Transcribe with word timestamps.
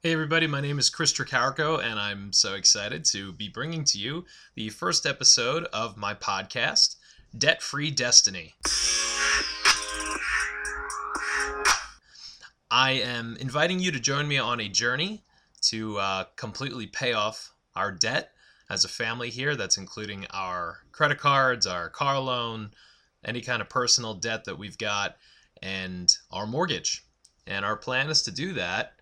Hey 0.00 0.12
everybody, 0.12 0.46
my 0.46 0.60
name 0.60 0.78
is 0.78 0.90
Chris 0.90 1.12
Tricarico, 1.12 1.82
and 1.82 1.98
I'm 1.98 2.32
so 2.32 2.54
excited 2.54 3.04
to 3.06 3.32
be 3.32 3.48
bringing 3.48 3.82
to 3.82 3.98
you 3.98 4.26
the 4.54 4.68
first 4.68 5.06
episode 5.06 5.64
of 5.72 5.96
my 5.96 6.14
podcast, 6.14 6.94
Debt 7.36 7.60
Free 7.60 7.90
Destiny. 7.90 8.54
I 12.70 12.92
am 12.92 13.36
inviting 13.40 13.80
you 13.80 13.90
to 13.90 13.98
join 13.98 14.28
me 14.28 14.38
on 14.38 14.60
a 14.60 14.68
journey 14.68 15.24
to 15.62 15.98
uh, 15.98 16.24
completely 16.36 16.86
pay 16.86 17.12
off 17.12 17.52
our 17.74 17.90
debt 17.90 18.30
as 18.70 18.84
a 18.84 18.88
family 18.88 19.30
here. 19.30 19.56
That's 19.56 19.78
including 19.78 20.26
our 20.30 20.78
credit 20.92 21.18
cards, 21.18 21.66
our 21.66 21.90
car 21.90 22.20
loan, 22.20 22.70
any 23.24 23.40
kind 23.40 23.60
of 23.60 23.68
personal 23.68 24.14
debt 24.14 24.44
that 24.44 24.60
we've 24.60 24.78
got, 24.78 25.16
and 25.60 26.16
our 26.30 26.46
mortgage. 26.46 27.04
And 27.48 27.64
our 27.64 27.76
plan 27.76 28.10
is 28.10 28.22
to 28.22 28.30
do 28.30 28.52
that 28.52 28.92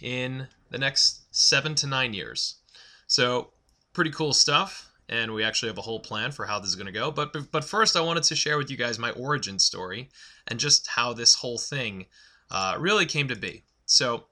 in 0.00 0.48
the 0.70 0.78
next 0.78 1.22
seven 1.34 1.74
to 1.76 1.86
nine 1.86 2.14
years. 2.14 2.56
So, 3.06 3.52
pretty 3.92 4.10
cool 4.10 4.32
stuff. 4.32 4.90
And 5.08 5.32
we 5.32 5.44
actually 5.44 5.68
have 5.68 5.78
a 5.78 5.82
whole 5.82 6.00
plan 6.00 6.32
for 6.32 6.46
how 6.46 6.58
this 6.58 6.68
is 6.68 6.74
going 6.74 6.86
to 6.86 6.92
go. 6.92 7.12
But, 7.12 7.52
but 7.52 7.64
first, 7.64 7.94
I 7.94 8.00
wanted 8.00 8.24
to 8.24 8.34
share 8.34 8.58
with 8.58 8.72
you 8.72 8.76
guys 8.76 8.98
my 8.98 9.10
origin 9.12 9.60
story 9.60 10.08
and 10.48 10.58
just 10.58 10.88
how 10.88 11.12
this 11.12 11.34
whole 11.34 11.58
thing 11.58 12.06
uh, 12.50 12.74
really 12.76 13.06
came 13.06 13.28
to 13.28 13.36
be. 13.36 13.62
So, 13.86 14.24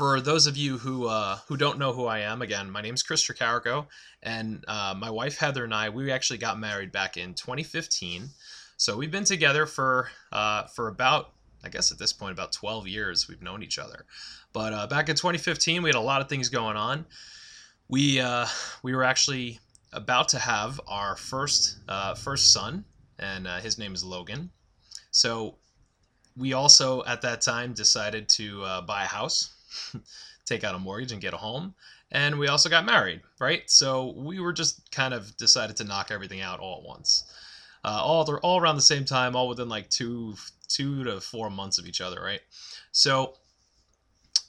for 0.00 0.18
those 0.18 0.46
of 0.46 0.56
you 0.56 0.78
who 0.78 1.08
uh, 1.08 1.40
who 1.46 1.58
don't 1.58 1.78
know 1.78 1.92
who 1.92 2.06
I 2.06 2.20
am, 2.20 2.40
again, 2.40 2.70
my 2.70 2.80
name 2.80 2.94
is 2.94 3.02
Chris 3.02 3.22
Tricarico, 3.22 3.86
and 4.22 4.64
uh, 4.66 4.94
my 4.96 5.10
wife 5.10 5.36
Heather 5.36 5.62
and 5.62 5.74
I, 5.74 5.90
we 5.90 6.10
actually 6.10 6.38
got 6.38 6.58
married 6.58 6.90
back 6.90 7.18
in 7.18 7.34
2015. 7.34 8.30
So 8.78 8.96
we've 8.96 9.10
been 9.10 9.24
together 9.24 9.66
for 9.66 10.08
uh, 10.32 10.64
for 10.68 10.88
about 10.88 11.32
I 11.64 11.68
guess 11.68 11.92
at 11.92 11.98
this 11.98 12.12
point 12.12 12.32
about 12.32 12.52
12 12.52 12.88
years 12.88 13.28
we've 13.28 13.42
known 13.42 13.62
each 13.62 13.78
other. 13.78 14.04
But 14.52 14.72
uh, 14.72 14.86
back 14.86 15.08
in 15.08 15.16
2015, 15.16 15.82
we 15.82 15.88
had 15.88 15.96
a 15.96 16.00
lot 16.00 16.20
of 16.20 16.28
things 16.28 16.48
going 16.48 16.76
on. 16.76 17.06
We 17.88 18.20
uh, 18.20 18.46
we 18.82 18.94
were 18.94 19.04
actually 19.04 19.58
about 19.92 20.28
to 20.28 20.38
have 20.38 20.80
our 20.86 21.16
first 21.16 21.78
uh, 21.88 22.14
first 22.14 22.52
son, 22.52 22.84
and 23.18 23.46
uh, 23.46 23.58
his 23.58 23.78
name 23.78 23.94
is 23.94 24.04
Logan. 24.04 24.50
So 25.10 25.56
we 26.36 26.52
also 26.52 27.04
at 27.04 27.22
that 27.22 27.40
time 27.40 27.72
decided 27.74 28.28
to 28.30 28.62
uh, 28.62 28.80
buy 28.82 29.04
a 29.04 29.06
house, 29.06 29.54
take 30.44 30.64
out 30.64 30.74
a 30.74 30.78
mortgage, 30.78 31.12
and 31.12 31.20
get 31.20 31.34
a 31.34 31.38
home. 31.38 31.74
And 32.12 32.38
we 32.38 32.48
also 32.48 32.68
got 32.68 32.84
married, 32.84 33.20
right? 33.38 33.68
So 33.70 34.12
we 34.16 34.40
were 34.40 34.52
just 34.52 34.90
kind 34.90 35.14
of 35.14 35.36
decided 35.36 35.76
to 35.76 35.84
knock 35.84 36.10
everything 36.10 36.40
out 36.40 36.58
all 36.58 36.78
at 36.78 36.88
once. 36.88 37.24
Uh, 37.84 38.00
all 38.02 38.28
all 38.42 38.60
around 38.60 38.76
the 38.76 38.82
same 38.82 39.04
time, 39.04 39.34
all 39.34 39.48
within 39.48 39.68
like 39.68 39.88
two 39.90 40.34
two 40.70 41.04
to 41.04 41.20
four 41.20 41.50
months 41.50 41.78
of 41.78 41.86
each 41.86 42.00
other, 42.00 42.20
right? 42.20 42.40
So 42.92 43.34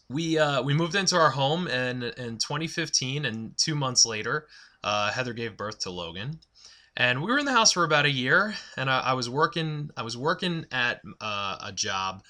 we 0.09 0.37
uh, 0.37 0.61
we 0.61 0.73
moved 0.73 0.95
into 0.95 1.15
our 1.15 1.31
home 1.31 1.67
in 1.67 2.03
in 2.03 2.37
2015, 2.37 3.25
and 3.25 3.57
two 3.57 3.75
months 3.75 4.05
later, 4.05 4.47
uh, 4.83 5.11
Heather 5.11 5.33
gave 5.33 5.57
birth 5.57 5.79
to 5.79 5.89
Logan, 5.89 6.39
and 6.95 7.21
we 7.21 7.31
were 7.31 7.39
in 7.39 7.45
the 7.45 7.51
house 7.51 7.71
for 7.71 7.83
about 7.83 8.05
a 8.05 8.11
year. 8.11 8.55
And 8.77 8.89
I, 8.89 8.99
I 8.99 9.13
was 9.13 9.29
working 9.29 9.89
I 9.97 10.03
was 10.03 10.17
working 10.17 10.65
at 10.71 11.01
uh, 11.19 11.57
a 11.63 11.71
job 11.71 12.23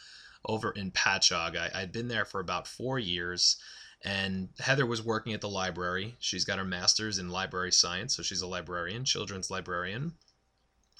over 0.45 0.71
in 0.71 0.91
Patchogue. 0.91 1.57
I, 1.57 1.69
I'd 1.73 1.91
been 1.91 2.07
there 2.07 2.25
for 2.25 2.39
about 2.39 2.67
four 2.67 2.99
years. 2.99 3.57
And 4.03 4.49
Heather 4.59 4.87
was 4.87 5.03
working 5.03 5.33
at 5.33 5.41
the 5.41 5.49
library. 5.49 6.15
She's 6.19 6.43
got 6.43 6.57
her 6.57 6.65
master's 6.65 7.19
in 7.19 7.29
library 7.29 7.71
science, 7.71 8.15
so 8.15 8.23
she's 8.23 8.41
a 8.41 8.47
librarian, 8.47 9.05
children's 9.05 9.51
librarian. 9.51 10.13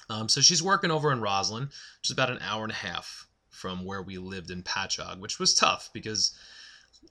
Um, 0.09 0.30
so 0.30 0.41
she's 0.41 0.63
working 0.63 0.91
over 0.91 1.11
in 1.11 1.21
Roslyn, 1.21 1.63
which 1.63 2.09
is 2.09 2.11
about 2.11 2.30
an 2.30 2.39
hour 2.41 2.63
and 2.63 2.71
a 2.71 2.75
half 2.75 3.27
from 3.49 3.85
where 3.85 4.02
we 4.02 4.17
lived 4.17 4.49
in 4.49 4.63
Patchogue, 4.63 5.19
which 5.19 5.39
was 5.39 5.53
tough 5.53 5.89
because 5.94 6.35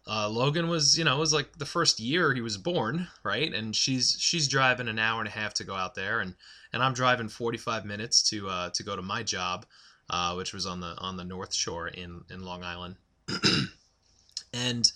uh, 0.06 0.28
Logan 0.28 0.68
was, 0.68 0.98
you 0.98 1.04
know, 1.04 1.16
it 1.16 1.20
was 1.20 1.32
like 1.32 1.58
the 1.58 1.66
first 1.66 2.00
year 2.00 2.34
he 2.34 2.40
was 2.40 2.56
born, 2.56 3.08
right? 3.22 3.52
And 3.52 3.74
she's 3.74 4.16
she's 4.18 4.48
driving 4.48 4.88
an 4.88 4.98
hour 4.98 5.20
and 5.20 5.28
a 5.28 5.32
half 5.32 5.54
to 5.54 5.64
go 5.64 5.74
out 5.74 5.94
there, 5.94 6.20
and 6.20 6.34
and 6.72 6.82
I'm 6.82 6.94
driving 6.94 7.28
45 7.28 7.84
minutes 7.84 8.22
to 8.30 8.48
uh, 8.48 8.70
to 8.70 8.82
go 8.82 8.96
to 8.96 9.02
my 9.02 9.22
job, 9.22 9.66
uh, 10.08 10.34
which 10.34 10.52
was 10.52 10.66
on 10.66 10.80
the 10.80 10.94
on 10.98 11.16
the 11.16 11.24
North 11.24 11.54
Shore 11.54 11.88
in 11.88 12.22
in 12.30 12.42
Long 12.42 12.64
Island, 12.64 12.96
and 14.52 14.90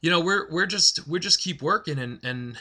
you 0.00 0.10
know 0.10 0.20
we're 0.20 0.50
we're 0.50 0.66
just 0.66 1.06
we're 1.06 1.18
just 1.18 1.42
keep 1.42 1.60
working 1.60 1.98
and 1.98 2.20
and 2.22 2.56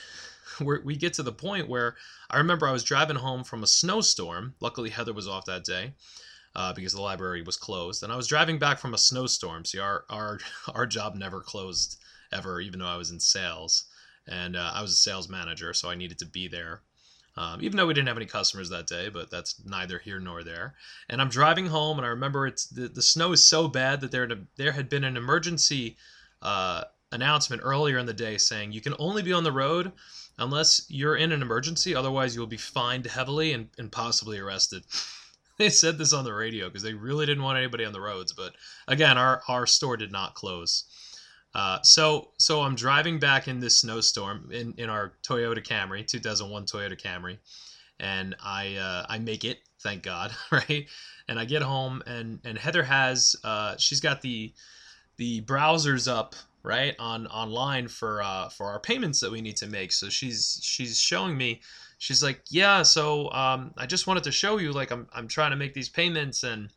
we 0.66 0.80
we 0.80 0.96
get 0.96 1.14
to 1.14 1.24
the 1.24 1.31
point 1.31 1.70
where 1.70 1.96
I 2.30 2.38
remember 2.38 2.68
I 2.68 2.72
was 2.72 2.84
driving 2.84 3.18
home 3.18 3.44
from 3.44 3.64
a 3.64 3.68
snowstorm. 3.68 4.56
Luckily, 4.59 4.90
Heather 4.90 5.14
was 5.14 5.28
off 5.28 5.46
that 5.46 5.64
day 5.64 5.94
uh, 6.56 6.74
because 6.74 6.94
the 6.94 7.02
library 7.02 7.42
was 7.42 7.58
closed, 7.58 8.03
and 8.03 8.12
I 8.12 8.16
was 8.16 8.28
driving 8.28 8.59
back 8.59 8.80
from 8.80 8.94
a 8.94 8.97
snowstorm. 8.97 9.66
See, 9.66 9.80
our 9.80 10.06
our 10.09 10.40
our 10.74 10.86
job 10.86 11.16
never 11.16 11.42
closed 11.42 11.97
ever, 12.31 12.62
even 12.62 12.80
though 12.80 12.88
I 12.88 12.97
was 12.97 13.12
in 13.12 13.20
sales, 13.20 13.86
and 14.28 14.56
uh, 14.56 14.72
I 14.74 14.81
was 14.81 14.92
a 14.92 14.96
sales 14.96 15.30
manager, 15.30 15.74
so 15.74 15.90
I 15.90 15.96
needed 15.96 16.20
to 16.20 16.25
be 16.25 16.47
there. 16.47 16.81
Um, 17.38 17.62
even 17.62 17.78
though 17.78 17.88
we 17.88 17.94
didn't 17.94 18.09
have 18.09 18.18
any 18.18 18.26
customers 18.26 18.70
that 18.70 18.88
day, 18.88 19.08
but 19.08 19.31
that's 19.31 19.64
neither 19.64 19.97
here 20.00 20.20
nor 20.20 20.44
there. 20.44 20.76
And 21.08 21.22
I'm 21.22 21.30
driving 21.30 21.68
home, 21.68 21.97
and 21.97 22.06
I 22.06 22.09
remember 22.09 22.46
it's 22.46 22.66
the, 22.66 22.90
the 22.90 23.02
snow 23.02 23.31
is 23.31 23.44
so 23.44 23.68
bad 23.68 24.02
that 24.02 24.12
there 24.12 24.28
there 24.58 24.74
had 24.74 24.90
been 24.90 25.06
an 25.06 25.16
emergency 25.16 25.96
uh, 26.41 26.84
announcement 27.12 27.62
earlier 27.64 27.97
in 27.97 28.06
the 28.06 28.14
day 28.14 28.38
saying 28.38 28.72
you 28.72 28.81
can 28.81 28.96
only 29.00 29.22
be 29.22 29.34
on 29.34 29.44
the 29.44 29.52
road 29.52 29.92
unless 30.38 30.86
you're 30.90 31.16
in 31.16 31.31
an 31.31 31.42
emergency. 31.42 31.94
Otherwise, 31.96 32.36
you'll 32.36 32.47
be 32.47 32.58
fined 32.58 33.06
heavily 33.06 33.53
and, 33.53 33.70
and 33.78 33.92
possibly 33.92 34.40
arrested. 34.40 34.84
they 35.58 35.70
said 35.70 35.97
this 35.97 36.14
on 36.14 36.24
the 36.24 36.34
radio 36.34 36.68
because 36.68 36.84
they 36.84 36.94
really 36.94 37.25
didn't 37.25 37.44
want 37.44 37.58
anybody 37.58 37.86
on 37.86 37.94
the 37.94 38.02
roads. 38.02 38.34
But 38.34 38.53
again, 38.88 39.18
our, 39.18 39.42
our 39.47 39.66
store 39.66 39.97
did 39.97 40.12
not 40.12 40.34
close. 40.34 40.86
Uh, 41.53 41.81
so 41.81 42.30
so 42.38 42.62
I'm 42.62 42.75
driving 42.75 43.20
back 43.20 43.47
in 43.47 43.59
this 43.59 43.80
snowstorm 43.80 44.50
in, 44.52 44.74
in 44.78 44.90
our 44.90 45.14
Toyota 45.24 45.66
Camry, 45.66 46.06
2001 46.06 46.66
Toyota 46.66 47.00
Camry, 47.00 47.40
and 48.00 48.36
I 48.44 48.76
uh, 48.76 49.06
I 49.09 49.18
make 49.18 49.44
it, 49.44 49.59
thank 49.81 50.03
God, 50.03 50.31
right? 50.52 50.88
And 51.28 51.40
I 51.40 51.46
get 51.46 51.64
home 51.64 52.03
and 52.06 52.40
and 52.44 52.58
Heather 52.58 52.84
has 52.84 53.36
uh, 53.44 53.78
she's 53.78 54.00
got 54.00 54.22
the 54.22 54.53
the 55.18 55.41
browsers 55.41 56.12
up 56.12 56.36
right 56.64 56.96
on 57.00 57.28
online 57.28 57.88
for 57.88 58.22
uh, 58.22 58.50
for 58.50 58.68
our 58.68 58.80
payments 58.80 59.20
that 59.22 59.31
we 59.31 59.42
need 59.42 59.58
to 59.58 59.68
make. 59.68 59.92
So 59.92 60.09
she's 60.09 60.59
she's 60.62 61.00
showing 61.00 61.38
me 61.38 61.62
she's 62.02 62.24
like 62.24 62.42
yeah 62.50 62.81
so 62.81 63.30
um, 63.31 63.74
i 63.75 63.86
just 63.86 64.08
wanted 64.08 64.24
to 64.24 64.31
show 64.31 64.58
you 64.58 64.72
like 64.72 64.90
i'm, 64.90 65.06
I'm 65.12 65.28
trying 65.28 65.52
to 65.52 65.58
make 65.58 65.74
these 65.74 65.90
payments 65.90 66.44
and 66.44 66.70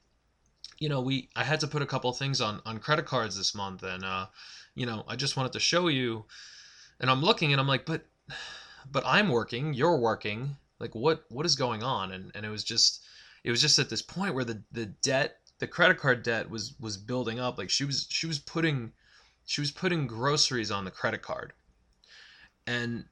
you 0.81 0.89
know 0.89 1.01
we 1.01 1.29
i 1.37 1.45
had 1.45 1.61
to 1.61 1.69
put 1.69 1.81
a 1.81 1.87
couple 1.87 2.13
things 2.13 2.41
on 2.41 2.61
on 2.67 2.79
credit 2.79 3.07
cards 3.07 3.37
this 3.37 3.55
month 3.55 3.85
and 3.85 4.05
uh, 4.05 4.27
you 4.75 4.85
know 4.85 5.05
i 5.07 5.15
just 5.15 5.37
wanted 5.37 5.53
to 5.53 5.61
show 5.61 5.87
you. 5.87 6.25
And 6.99 7.09
i'm 7.09 7.23
looking 7.23 7.53
and 7.53 7.61
i'm 7.61 7.69
like 7.69 7.87
but 7.87 8.05
but 8.91 9.05
i'm 9.07 9.29
working 9.29 9.75
you're 9.75 9.97
working 9.97 10.57
like 10.83 10.95
what 10.97 11.25
what 11.31 11.47
is 11.47 11.55
going 11.55 11.83
on? 11.83 12.11
And 12.13 12.33
and 12.35 12.45
it 12.45 12.51
was 12.51 12.65
just 12.65 13.07
it 13.45 13.51
was 13.51 13.63
just 13.63 13.79
at 13.79 13.89
this 13.89 14.03
point 14.03 14.35
where 14.35 14.45
the 14.45 14.61
the 14.73 14.87
debt 14.87 15.39
the 15.61 15.67
credit 15.69 15.97
card 15.97 16.25
debt 16.25 16.51
was 16.51 16.75
was 16.81 16.97
building 16.97 17.39
up. 17.39 17.57
Like 17.57 17.71
she 17.71 17.85
was 17.85 18.07
she 18.11 18.27
was 18.27 18.41
putting 18.41 18.93
she 19.45 19.61
was 19.61 19.71
putting 19.71 20.07
groceries 20.07 20.71
on 20.71 20.85
the 20.85 20.91
credit 20.91 21.23
card 21.23 21.53
and 22.67 23.05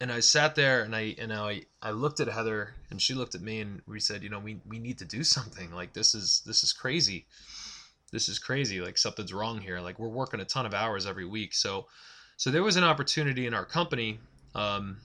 and 0.00 0.10
I 0.12 0.20
sat 0.20 0.54
there 0.54 0.82
and 0.82 0.94
I 0.94 1.14
and 1.18 1.32
I 1.32 1.62
I 1.80 1.92
looked 1.92 2.20
at 2.20 2.28
Heather 2.28 2.74
and 2.90 3.00
she 3.00 3.14
looked 3.14 3.34
at 3.34 3.40
me 3.40 3.60
and 3.60 3.80
we 3.86 4.00
said, 4.00 4.22
you 4.22 4.28
know, 4.28 4.38
we 4.38 4.60
we 4.66 4.78
need 4.78 4.98
to 4.98 5.04
do 5.04 5.24
something. 5.24 5.72
Like 5.72 5.92
this 5.92 6.14
is 6.14 6.42
this 6.46 6.62
is 6.62 6.72
crazy. 6.72 7.26
This 8.12 8.28
is 8.28 8.38
crazy. 8.38 8.80
Like 8.80 8.98
something's 8.98 9.32
wrong 9.32 9.60
here. 9.60 9.80
Like 9.80 9.98
we're 9.98 10.08
working 10.08 10.40
a 10.40 10.44
ton 10.44 10.66
of 10.66 10.74
hours 10.74 11.06
every 11.06 11.24
week. 11.24 11.54
So 11.54 11.86
so 12.36 12.50
there 12.50 12.62
was 12.62 12.76
an 12.76 12.84
opportunity 12.84 13.46
in 13.46 13.54
our 13.54 13.64
company 13.64 14.18
um, 14.54 14.98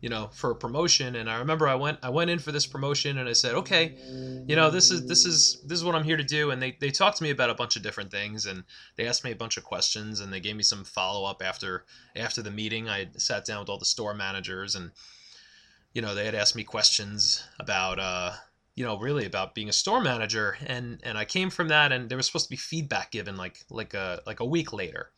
you 0.00 0.08
know 0.08 0.28
for 0.32 0.50
a 0.50 0.54
promotion 0.54 1.16
and 1.16 1.28
i 1.28 1.38
remember 1.38 1.66
i 1.66 1.74
went 1.74 1.98
i 2.02 2.08
went 2.08 2.30
in 2.30 2.38
for 2.38 2.52
this 2.52 2.66
promotion 2.66 3.18
and 3.18 3.28
i 3.28 3.32
said 3.32 3.54
okay 3.54 3.94
you 4.46 4.54
know 4.54 4.70
this 4.70 4.90
is 4.90 5.06
this 5.06 5.24
is 5.24 5.60
this 5.66 5.78
is 5.78 5.84
what 5.84 5.94
i'm 5.94 6.04
here 6.04 6.16
to 6.16 6.24
do 6.24 6.50
and 6.50 6.62
they, 6.62 6.76
they 6.80 6.90
talked 6.90 7.16
to 7.16 7.24
me 7.24 7.30
about 7.30 7.50
a 7.50 7.54
bunch 7.54 7.76
of 7.76 7.82
different 7.82 8.10
things 8.10 8.46
and 8.46 8.62
they 8.96 9.06
asked 9.06 9.24
me 9.24 9.30
a 9.30 9.36
bunch 9.36 9.56
of 9.56 9.64
questions 9.64 10.20
and 10.20 10.32
they 10.32 10.40
gave 10.40 10.56
me 10.56 10.62
some 10.62 10.84
follow-up 10.84 11.42
after 11.44 11.84
after 12.16 12.42
the 12.42 12.50
meeting. 12.50 12.88
I 12.88 13.08
sat 13.16 13.44
down 13.44 13.60
with 13.60 13.68
all 13.68 13.78
the 13.78 13.84
store 13.84 14.14
managers 14.14 14.74
and 14.74 14.90
you 15.94 16.02
know 16.02 16.14
they 16.14 16.24
had 16.24 16.34
asked 16.34 16.56
me 16.56 16.64
questions 16.64 17.42
about 17.58 17.98
uh 17.98 18.32
you 18.74 18.84
know 18.84 18.98
really 18.98 19.24
about 19.24 19.54
being 19.54 19.68
a 19.68 19.72
store 19.72 20.00
manager 20.00 20.56
and 20.66 21.00
and 21.02 21.18
i 21.18 21.24
came 21.24 21.50
from 21.50 21.68
that 21.68 21.90
and 21.90 22.08
there 22.08 22.16
was 22.16 22.26
supposed 22.26 22.46
to 22.46 22.50
be 22.50 22.56
feedback 22.56 23.10
given 23.10 23.36
like 23.36 23.64
like 23.70 23.94
a 23.94 24.20
like 24.26 24.40
a 24.40 24.44
week 24.44 24.72
later 24.72 25.10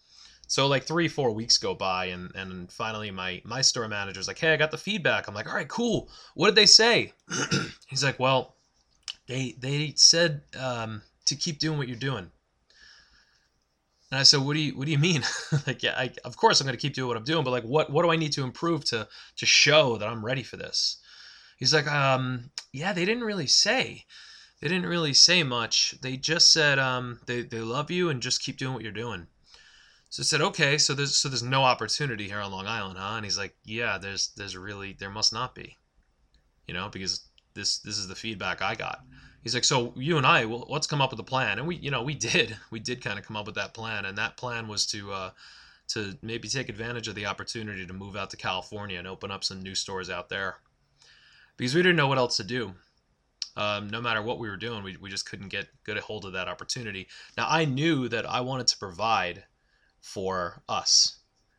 so 0.50 0.66
like 0.66 0.82
three, 0.82 1.06
four 1.06 1.30
weeks 1.30 1.58
go 1.58 1.76
by, 1.76 2.06
and 2.06 2.32
and 2.34 2.72
finally 2.72 3.12
my 3.12 3.40
my 3.44 3.60
store 3.62 3.86
manager's 3.86 4.26
like, 4.26 4.40
"Hey, 4.40 4.52
I 4.52 4.56
got 4.56 4.72
the 4.72 4.78
feedback." 4.78 5.28
I'm 5.28 5.34
like, 5.34 5.46
"All 5.46 5.54
right, 5.54 5.68
cool. 5.68 6.10
What 6.34 6.48
did 6.48 6.56
they 6.56 6.66
say?" 6.66 7.12
He's 7.86 8.02
like, 8.02 8.18
"Well, 8.18 8.56
they 9.28 9.54
they 9.60 9.92
said 9.94 10.42
um, 10.58 11.02
to 11.26 11.36
keep 11.36 11.60
doing 11.60 11.78
what 11.78 11.86
you're 11.86 11.96
doing." 11.96 12.32
And 14.10 14.18
I 14.18 14.24
said, 14.24 14.40
"What 14.40 14.54
do 14.54 14.58
you 14.58 14.76
What 14.76 14.86
do 14.86 14.90
you 14.90 14.98
mean?" 14.98 15.22
like, 15.68 15.84
yeah, 15.84 15.94
I, 15.96 16.10
of 16.24 16.36
course 16.36 16.60
I'm 16.60 16.66
going 16.66 16.76
to 16.76 16.82
keep 16.82 16.94
doing 16.94 17.06
what 17.06 17.16
I'm 17.16 17.22
doing, 17.22 17.44
but 17.44 17.52
like, 17.52 17.62
what 17.62 17.88
what 17.88 18.02
do 18.02 18.10
I 18.10 18.16
need 18.16 18.32
to 18.32 18.42
improve 18.42 18.84
to 18.86 19.06
to 19.36 19.46
show 19.46 19.98
that 19.98 20.08
I'm 20.08 20.24
ready 20.24 20.42
for 20.42 20.56
this? 20.56 20.96
He's 21.58 21.72
like, 21.72 21.86
um, 21.86 22.50
"Yeah, 22.72 22.92
they 22.92 23.04
didn't 23.04 23.24
really 23.24 23.46
say." 23.46 24.04
They 24.60 24.68
didn't 24.68 24.90
really 24.90 25.14
say 25.14 25.42
much. 25.44 25.94
They 26.02 26.18
just 26.18 26.52
said 26.52 26.78
um, 26.78 27.20
they, 27.24 27.42
they 27.42 27.60
love 27.60 27.90
you 27.90 28.10
and 28.10 28.20
just 28.20 28.42
keep 28.42 28.58
doing 28.58 28.74
what 28.74 28.82
you're 28.82 28.92
doing. 28.92 29.26
So 30.10 30.22
I 30.22 30.24
said, 30.24 30.40
okay, 30.40 30.76
so 30.76 30.92
there's 30.92 31.16
so 31.16 31.28
there's 31.28 31.42
no 31.42 31.62
opportunity 31.62 32.26
here 32.26 32.40
on 32.40 32.50
Long 32.50 32.66
Island, 32.66 32.98
huh? 32.98 33.14
And 33.14 33.24
he's 33.24 33.38
like, 33.38 33.54
yeah, 33.64 33.96
there's 33.96 34.32
there's 34.36 34.56
really 34.56 34.96
there 34.98 35.08
must 35.08 35.32
not 35.32 35.54
be, 35.54 35.76
you 36.66 36.74
know, 36.74 36.88
because 36.88 37.28
this 37.54 37.78
this 37.78 37.96
is 37.96 38.08
the 38.08 38.16
feedback 38.16 38.60
I 38.60 38.74
got. 38.74 39.04
He's 39.44 39.54
like, 39.54 39.64
so 39.64 39.94
you 39.96 40.18
and 40.18 40.26
I, 40.26 40.44
well, 40.46 40.66
let's 40.68 40.88
come 40.88 41.00
up 41.00 41.12
with 41.12 41.20
a 41.20 41.24
plan, 41.24 41.58
and 41.58 41.66
we, 41.66 41.76
you 41.76 41.90
know, 41.90 42.02
we 42.02 42.14
did, 42.14 42.56
we 42.70 42.78
did 42.78 43.02
kind 43.02 43.18
of 43.18 43.24
come 43.24 43.36
up 43.36 43.46
with 43.46 43.54
that 43.54 43.72
plan, 43.72 44.04
and 44.04 44.18
that 44.18 44.36
plan 44.36 44.68
was 44.68 44.84
to 44.88 45.12
uh, 45.12 45.30
to 45.88 46.18
maybe 46.22 46.48
take 46.48 46.68
advantage 46.68 47.08
of 47.08 47.14
the 47.14 47.26
opportunity 47.26 47.86
to 47.86 47.92
move 47.92 48.16
out 48.16 48.30
to 48.30 48.36
California 48.36 48.98
and 48.98 49.08
open 49.08 49.30
up 49.30 49.44
some 49.44 49.62
new 49.62 49.74
stores 49.76 50.10
out 50.10 50.28
there, 50.28 50.56
because 51.56 51.74
we 51.74 51.82
didn't 51.82 51.96
know 51.96 52.08
what 52.08 52.18
else 52.18 52.36
to 52.36 52.44
do. 52.44 52.74
Um, 53.56 53.88
no 53.90 54.00
matter 54.00 54.22
what 54.22 54.38
we 54.38 54.48
were 54.48 54.56
doing, 54.56 54.82
we, 54.82 54.96
we 54.96 55.08
just 55.08 55.24
couldn't 55.30 55.48
get 55.48 55.68
get 55.86 55.96
a 55.96 56.00
hold 56.00 56.24
of 56.24 56.32
that 56.32 56.48
opportunity. 56.48 57.06
Now 57.36 57.46
I 57.48 57.64
knew 57.64 58.08
that 58.08 58.28
I 58.28 58.40
wanted 58.40 58.66
to 58.66 58.78
provide 58.78 59.44
for 60.00 60.62
us, 60.68 61.16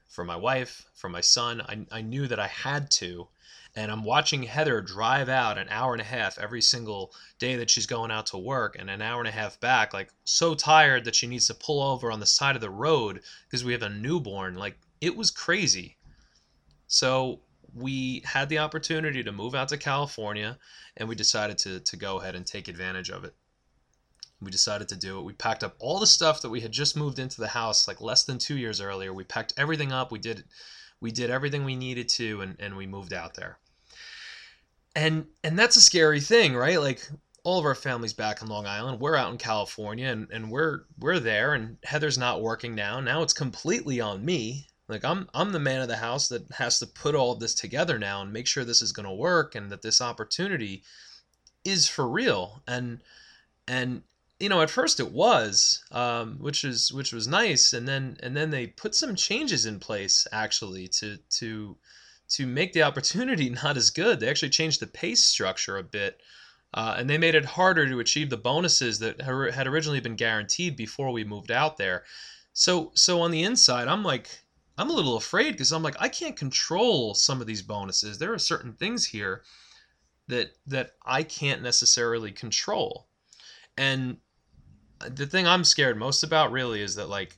for 0.07 0.23
my 0.23 0.35
wife, 0.35 0.85
for 0.93 1.09
my 1.09 1.21
son. 1.21 1.61
I, 1.61 1.85
I 1.91 2.01
knew 2.01 2.27
that 2.27 2.39
I 2.39 2.47
had 2.47 2.91
to. 2.91 3.27
And 3.73 3.89
I'm 3.89 4.03
watching 4.03 4.43
Heather 4.43 4.81
drive 4.81 5.29
out 5.29 5.57
an 5.57 5.69
hour 5.69 5.93
and 5.93 6.01
a 6.01 6.05
half 6.05 6.38
every 6.38 6.61
single 6.61 7.13
day 7.39 7.55
that 7.55 7.69
she's 7.69 7.85
going 7.85 8.11
out 8.11 8.25
to 8.27 8.38
work 8.38 8.75
and 8.77 8.89
an 8.89 9.01
hour 9.01 9.21
and 9.21 9.29
a 9.29 9.31
half 9.31 9.59
back, 9.61 9.93
like 9.93 10.11
so 10.25 10.53
tired 10.53 11.05
that 11.05 11.15
she 11.15 11.27
needs 11.27 11.47
to 11.47 11.53
pull 11.53 11.81
over 11.81 12.11
on 12.11 12.19
the 12.19 12.25
side 12.25 12.55
of 12.55 12.61
the 12.61 12.69
road 12.69 13.21
because 13.45 13.63
we 13.63 13.71
have 13.71 13.83
a 13.83 13.89
newborn. 13.89 14.55
Like 14.55 14.77
it 14.99 15.15
was 15.15 15.31
crazy. 15.31 15.95
So 16.87 17.39
we 17.73 18.21
had 18.25 18.49
the 18.49 18.57
opportunity 18.57 19.23
to 19.23 19.31
move 19.31 19.55
out 19.55 19.69
to 19.69 19.77
California 19.77 20.57
and 20.97 21.07
we 21.07 21.15
decided 21.15 21.57
to, 21.59 21.79
to 21.79 21.95
go 21.95 22.19
ahead 22.19 22.35
and 22.35 22.45
take 22.45 22.67
advantage 22.67 23.09
of 23.09 23.23
it 23.23 23.33
we 24.41 24.51
decided 24.51 24.89
to 24.89 24.95
do 24.95 25.19
it. 25.19 25.23
We 25.23 25.33
packed 25.33 25.63
up 25.63 25.75
all 25.79 25.99
the 25.99 26.07
stuff 26.07 26.41
that 26.41 26.49
we 26.49 26.61
had 26.61 26.71
just 26.71 26.97
moved 26.97 27.19
into 27.19 27.39
the 27.39 27.47
house 27.47 27.88
like 27.88 28.01
less 28.01 28.23
than 28.23 28.39
two 28.39 28.57
years 28.57 28.81
earlier. 28.81 29.13
We 29.13 29.23
packed 29.23 29.53
everything 29.55 29.91
up. 29.91 30.11
We 30.11 30.19
did 30.19 30.43
we 30.99 31.11
did 31.11 31.29
everything 31.29 31.63
we 31.63 31.75
needed 31.75 32.09
to 32.09 32.41
and, 32.41 32.55
and 32.59 32.75
we 32.75 32.88
moved 32.88 33.13
out 33.13 33.35
there. 33.35 33.59
And 34.95 35.27
and 35.43 35.57
that's 35.57 35.75
a 35.75 35.81
scary 35.81 36.19
thing, 36.19 36.55
right? 36.55 36.79
Like 36.79 37.07
all 37.43 37.59
of 37.59 37.65
our 37.65 37.75
families 37.75 38.13
back 38.13 38.41
in 38.41 38.47
Long 38.47 38.65
Island. 38.65 38.99
We're 38.99 39.15
out 39.15 39.31
in 39.31 39.38
California 39.38 40.07
and, 40.07 40.27
and 40.31 40.51
we're 40.51 40.81
we're 40.99 41.19
there 41.19 41.53
and 41.53 41.77
Heather's 41.83 42.17
not 42.17 42.41
working 42.41 42.73
now. 42.73 42.99
Now 42.99 43.21
it's 43.21 43.33
completely 43.33 44.01
on 44.01 44.25
me. 44.25 44.67
Like 44.87 45.05
I'm 45.05 45.29
I'm 45.35 45.51
the 45.51 45.59
man 45.59 45.81
of 45.81 45.87
the 45.87 45.97
house 45.97 46.27
that 46.29 46.51
has 46.53 46.79
to 46.79 46.87
put 46.87 47.13
all 47.13 47.31
of 47.31 47.39
this 47.39 47.53
together 47.53 47.99
now 47.99 48.21
and 48.23 48.33
make 48.33 48.47
sure 48.47 48.65
this 48.65 48.81
is 48.81 48.91
gonna 48.91 49.13
work 49.13 49.53
and 49.53 49.71
that 49.71 49.83
this 49.83 50.01
opportunity 50.01 50.83
is 51.63 51.87
for 51.87 52.09
real. 52.09 52.63
And 52.67 53.01
and 53.67 54.03
you 54.41 54.49
know, 54.49 54.61
at 54.61 54.71
first 54.71 54.99
it 54.99 55.11
was, 55.11 55.83
um, 55.91 56.38
which 56.39 56.63
is 56.63 56.91
which 56.91 57.13
was 57.13 57.27
nice, 57.27 57.73
and 57.73 57.88
then 57.88 58.17
and 58.21 58.35
then 58.35 58.49
they 58.49 58.67
put 58.67 58.95
some 58.95 59.15
changes 59.15 59.65
in 59.65 59.79
place 59.79 60.27
actually 60.31 60.88
to 60.88 61.17
to 61.38 61.77
to 62.29 62.47
make 62.47 62.73
the 62.73 62.83
opportunity 62.83 63.49
not 63.63 63.77
as 63.77 63.91
good. 63.91 64.19
They 64.19 64.29
actually 64.29 64.49
changed 64.49 64.79
the 64.79 64.88
pace 64.88 65.23
structure 65.23 65.77
a 65.77 65.83
bit, 65.83 66.19
uh, 66.73 66.95
and 66.97 67.09
they 67.09 67.19
made 67.19 67.35
it 67.35 67.45
harder 67.45 67.88
to 67.88 67.99
achieve 67.99 68.29
the 68.29 68.38
bonuses 68.38 68.99
that 68.99 69.21
had 69.21 69.67
originally 69.67 69.99
been 69.99 70.15
guaranteed 70.15 70.75
before 70.75 71.11
we 71.11 71.23
moved 71.23 71.51
out 71.51 71.77
there. 71.77 72.03
So 72.53 72.91
so 72.95 73.21
on 73.21 73.31
the 73.31 73.44
inside, 73.44 73.87
I'm 73.87 74.03
like 74.03 74.27
I'm 74.77 74.89
a 74.89 74.94
little 74.94 75.17
afraid 75.17 75.51
because 75.51 75.71
I'm 75.71 75.83
like 75.83 75.97
I 75.99 76.09
can't 76.09 76.35
control 76.35 77.13
some 77.13 77.41
of 77.41 77.47
these 77.47 77.61
bonuses. 77.61 78.17
There 78.17 78.33
are 78.33 78.39
certain 78.39 78.73
things 78.73 79.05
here 79.05 79.44
that 80.27 80.55
that 80.65 80.94
I 81.05 81.21
can't 81.21 81.61
necessarily 81.61 82.31
control. 82.31 83.07
And 83.77 84.17
the 85.09 85.25
thing 85.25 85.48
I'm 85.48 85.63
scared 85.63 85.98
most 85.98 86.24
about 86.24 86.51
really 86.51 86.81
is 86.81 86.95
that 86.95 87.09
like 87.09 87.38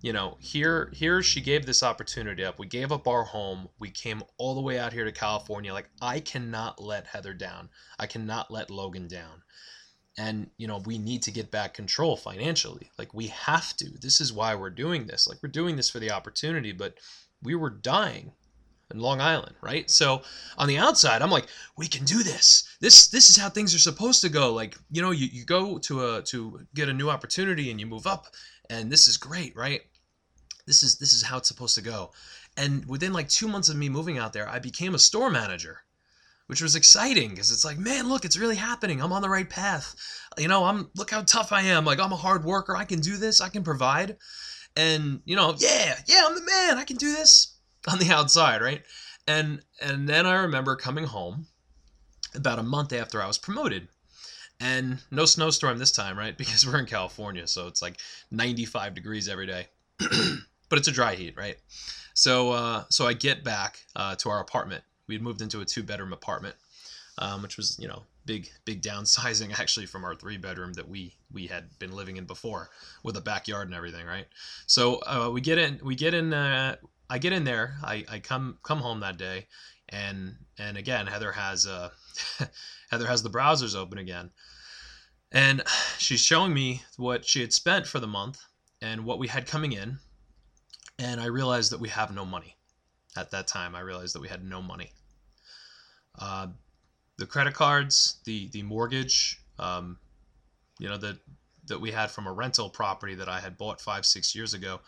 you 0.00 0.12
know 0.12 0.36
here 0.40 0.90
here 0.94 1.22
she 1.22 1.40
gave 1.40 1.66
this 1.66 1.82
opportunity 1.82 2.44
up. 2.44 2.58
We 2.58 2.66
gave 2.66 2.92
up 2.92 3.06
our 3.06 3.24
home. 3.24 3.68
We 3.78 3.90
came 3.90 4.22
all 4.38 4.54
the 4.54 4.60
way 4.60 4.78
out 4.78 4.92
here 4.92 5.04
to 5.04 5.12
california. 5.12 5.72
Like 5.72 5.90
i 6.00 6.20
cannot 6.20 6.82
let 6.82 7.06
heather 7.06 7.34
down. 7.34 7.68
I 7.98 8.06
cannot 8.06 8.50
let 8.50 8.70
logan 8.70 9.08
down. 9.08 9.42
And 10.18 10.50
you 10.58 10.66
know 10.66 10.82
we 10.84 10.98
need 10.98 11.22
to 11.22 11.30
get 11.30 11.50
back 11.50 11.74
control 11.74 12.16
financially. 12.16 12.90
Like 12.98 13.14
we 13.14 13.28
have 13.28 13.76
to. 13.78 13.90
This 14.00 14.20
is 14.20 14.32
why 14.32 14.54
we're 14.54 14.70
doing 14.70 15.06
this. 15.06 15.28
Like 15.28 15.38
we're 15.42 15.48
doing 15.48 15.76
this 15.76 15.90
for 15.90 16.00
the 16.00 16.10
opportunity 16.10 16.72
but 16.72 16.98
we 17.42 17.54
were 17.54 17.70
dying 17.70 18.32
Long 18.98 19.20
Island, 19.20 19.54
right? 19.60 19.90
So 19.90 20.22
on 20.58 20.68
the 20.68 20.78
outside, 20.78 21.22
I'm 21.22 21.30
like, 21.30 21.46
we 21.76 21.86
can 21.86 22.04
do 22.04 22.22
this. 22.22 22.64
This 22.80 23.08
this 23.08 23.30
is 23.30 23.36
how 23.36 23.48
things 23.48 23.74
are 23.74 23.78
supposed 23.78 24.20
to 24.22 24.28
go. 24.28 24.52
Like, 24.52 24.76
you 24.90 25.02
know, 25.02 25.10
you, 25.10 25.28
you 25.32 25.44
go 25.44 25.78
to 25.78 26.16
a 26.16 26.22
to 26.22 26.60
get 26.74 26.88
a 26.88 26.92
new 26.92 27.10
opportunity 27.10 27.70
and 27.70 27.80
you 27.80 27.86
move 27.86 28.06
up 28.06 28.26
and 28.70 28.90
this 28.90 29.06
is 29.08 29.16
great, 29.16 29.54
right? 29.56 29.82
This 30.66 30.82
is 30.82 30.98
this 30.98 31.14
is 31.14 31.22
how 31.22 31.38
it's 31.38 31.48
supposed 31.48 31.74
to 31.76 31.82
go. 31.82 32.12
And 32.56 32.84
within 32.86 33.12
like 33.12 33.28
2 33.28 33.48
months 33.48 33.68
of 33.68 33.76
me 33.76 33.88
moving 33.88 34.18
out 34.18 34.32
there, 34.32 34.48
I 34.48 34.58
became 34.58 34.94
a 34.94 34.98
store 34.98 35.30
manager. 35.30 35.82
Which 36.48 36.60
was 36.60 36.76
exciting 36.76 37.30
because 37.30 37.50
it's 37.50 37.64
like, 37.64 37.78
man, 37.78 38.08
look, 38.10 38.26
it's 38.26 38.36
really 38.36 38.56
happening. 38.56 39.00
I'm 39.00 39.12
on 39.12 39.22
the 39.22 39.28
right 39.28 39.48
path. 39.48 39.94
You 40.36 40.48
know, 40.48 40.64
I'm 40.64 40.90
look 40.96 41.10
how 41.10 41.22
tough 41.22 41.50
I 41.50 41.62
am. 41.62 41.86
Like 41.86 41.98
I'm 41.98 42.12
a 42.12 42.16
hard 42.16 42.44
worker. 42.44 42.76
I 42.76 42.84
can 42.84 43.00
do 43.00 43.16
this. 43.16 43.40
I 43.40 43.48
can 43.48 43.62
provide. 43.62 44.18
And, 44.76 45.20
you 45.24 45.36
know, 45.36 45.54
yeah, 45.58 45.98
yeah, 46.06 46.24
I'm 46.26 46.34
the 46.34 46.42
man. 46.42 46.78
I 46.78 46.84
can 46.84 46.96
do 46.96 47.12
this 47.12 47.51
on 47.88 47.98
the 47.98 48.10
outside, 48.10 48.62
right? 48.62 48.82
And 49.26 49.60
and 49.80 50.08
then 50.08 50.26
I 50.26 50.34
remember 50.42 50.76
coming 50.76 51.04
home 51.04 51.46
about 52.34 52.58
a 52.58 52.62
month 52.62 52.92
after 52.92 53.22
I 53.22 53.26
was 53.26 53.38
promoted. 53.38 53.88
And 54.60 54.98
no 55.10 55.24
snowstorm 55.24 55.78
this 55.78 55.90
time, 55.90 56.16
right? 56.16 56.36
Because 56.42 56.66
we're 56.66 56.78
in 56.78 56.86
California, 56.86 57.46
so 57.46 57.66
it's 57.66 57.82
like 57.82 57.98
95 58.30 58.94
degrees 58.94 59.28
every 59.28 59.46
day. 59.46 59.66
but 59.98 60.78
it's 60.78 60.88
a 60.88 60.92
dry 60.92 61.14
heat, 61.14 61.34
right? 61.36 61.56
So 62.14 62.52
uh, 62.52 62.84
so 62.88 63.06
I 63.06 63.12
get 63.12 63.44
back 63.44 63.78
uh, 63.96 64.14
to 64.16 64.30
our 64.30 64.40
apartment. 64.40 64.84
We 65.08 65.14
had 65.14 65.22
moved 65.22 65.42
into 65.42 65.60
a 65.60 65.64
two 65.64 65.82
bedroom 65.82 66.12
apartment, 66.12 66.54
um, 67.18 67.42
which 67.42 67.56
was 67.56 67.78
you 67.78 67.88
know 67.88 68.02
big 68.24 68.48
big 68.64 68.82
downsizing 68.82 69.52
actually 69.60 69.86
from 69.86 70.04
our 70.04 70.14
three 70.14 70.36
bedroom 70.36 70.72
that 70.74 70.88
we 70.88 71.14
we 71.32 71.46
had 71.46 71.78
been 71.78 71.92
living 71.92 72.16
in 72.16 72.24
before 72.24 72.70
with 73.02 73.16
a 73.16 73.20
backyard 73.20 73.68
and 73.68 73.74
everything, 73.74 74.06
right? 74.06 74.26
So 74.66 75.00
uh, 75.06 75.30
we 75.32 75.40
get 75.40 75.58
in 75.58 75.80
we 75.82 75.94
get 75.94 76.14
in 76.14 76.32
uh, 76.32 76.76
I 77.08 77.18
get 77.18 77.32
in 77.32 77.44
there. 77.44 77.76
I, 77.82 78.04
I 78.10 78.18
come 78.18 78.58
come 78.62 78.78
home 78.78 79.00
that 79.00 79.18
day, 79.18 79.46
and 79.88 80.36
and 80.58 80.76
again 80.76 81.06
Heather 81.06 81.32
has 81.32 81.66
uh 81.66 81.90
Heather 82.90 83.06
has 83.06 83.22
the 83.22 83.30
browsers 83.30 83.76
open 83.76 83.98
again, 83.98 84.30
and 85.30 85.62
she's 85.98 86.24
showing 86.24 86.54
me 86.54 86.82
what 86.96 87.24
she 87.24 87.40
had 87.40 87.52
spent 87.52 87.86
for 87.86 88.00
the 88.00 88.06
month 88.06 88.40
and 88.80 89.04
what 89.04 89.18
we 89.18 89.28
had 89.28 89.46
coming 89.46 89.72
in, 89.72 89.98
and 90.98 91.20
I 91.20 91.26
realized 91.26 91.72
that 91.72 91.80
we 91.80 91.88
have 91.88 92.14
no 92.14 92.24
money. 92.24 92.56
At 93.16 93.30
that 93.32 93.46
time, 93.46 93.74
I 93.74 93.80
realized 93.80 94.14
that 94.14 94.22
we 94.22 94.28
had 94.28 94.42
no 94.42 94.62
money. 94.62 94.92
Uh, 96.18 96.48
the 97.18 97.26
credit 97.26 97.54
cards, 97.54 98.20
the 98.24 98.48
the 98.48 98.62
mortgage, 98.62 99.40
um, 99.58 99.98
you 100.78 100.88
know 100.88 100.96
that 100.96 101.18
that 101.66 101.80
we 101.80 101.90
had 101.90 102.10
from 102.10 102.26
a 102.26 102.32
rental 102.32 102.68
property 102.68 103.14
that 103.14 103.28
I 103.28 103.40
had 103.40 103.56
bought 103.56 103.80
five 103.80 104.04
six 104.06 104.34
years 104.34 104.54
ago. 104.54 104.80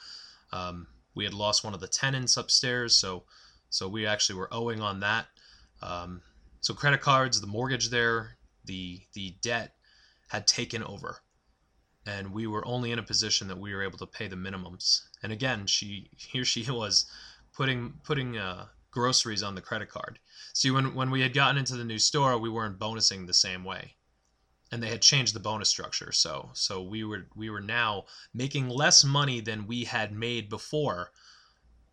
Um, 0.52 0.86
we 1.14 1.24
had 1.24 1.34
lost 1.34 1.64
one 1.64 1.74
of 1.74 1.80
the 1.80 1.88
tenants 1.88 2.36
upstairs, 2.36 2.96
so 2.96 3.24
so 3.70 3.88
we 3.88 4.06
actually 4.06 4.38
were 4.38 4.52
owing 4.52 4.80
on 4.80 5.00
that. 5.00 5.26
Um, 5.82 6.22
so 6.60 6.74
credit 6.74 7.00
cards, 7.00 7.40
the 7.40 7.46
mortgage 7.46 7.90
there, 7.90 8.36
the 8.64 9.00
the 9.12 9.36
debt 9.42 9.74
had 10.28 10.46
taken 10.46 10.82
over, 10.82 11.22
and 12.06 12.32
we 12.32 12.46
were 12.46 12.66
only 12.66 12.92
in 12.92 12.98
a 12.98 13.02
position 13.02 13.48
that 13.48 13.58
we 13.58 13.74
were 13.74 13.82
able 13.82 13.98
to 13.98 14.06
pay 14.06 14.28
the 14.28 14.36
minimums. 14.36 15.02
And 15.22 15.32
again, 15.32 15.66
she 15.66 16.10
here 16.16 16.44
she 16.44 16.70
was 16.70 17.06
putting 17.52 17.94
putting 18.02 18.38
uh, 18.38 18.66
groceries 18.90 19.42
on 19.42 19.54
the 19.54 19.60
credit 19.60 19.88
card. 19.88 20.18
See, 20.52 20.70
when 20.70 20.94
when 20.94 21.10
we 21.10 21.20
had 21.20 21.34
gotten 21.34 21.58
into 21.58 21.76
the 21.76 21.84
new 21.84 21.98
store, 21.98 22.38
we 22.38 22.50
weren't 22.50 22.78
bonusing 22.78 23.26
the 23.26 23.34
same 23.34 23.64
way 23.64 23.96
and 24.74 24.82
they 24.82 24.88
had 24.88 25.02
changed 25.02 25.36
the 25.36 25.40
bonus 25.40 25.68
structure. 25.68 26.10
So 26.10 26.50
so 26.52 26.82
we 26.82 27.04
were 27.04 27.28
we 27.36 27.48
were 27.48 27.60
now 27.60 28.06
making 28.34 28.68
less 28.68 29.04
money 29.04 29.40
than 29.40 29.68
we 29.68 29.84
had 29.84 30.12
made 30.12 30.48
before 30.48 31.12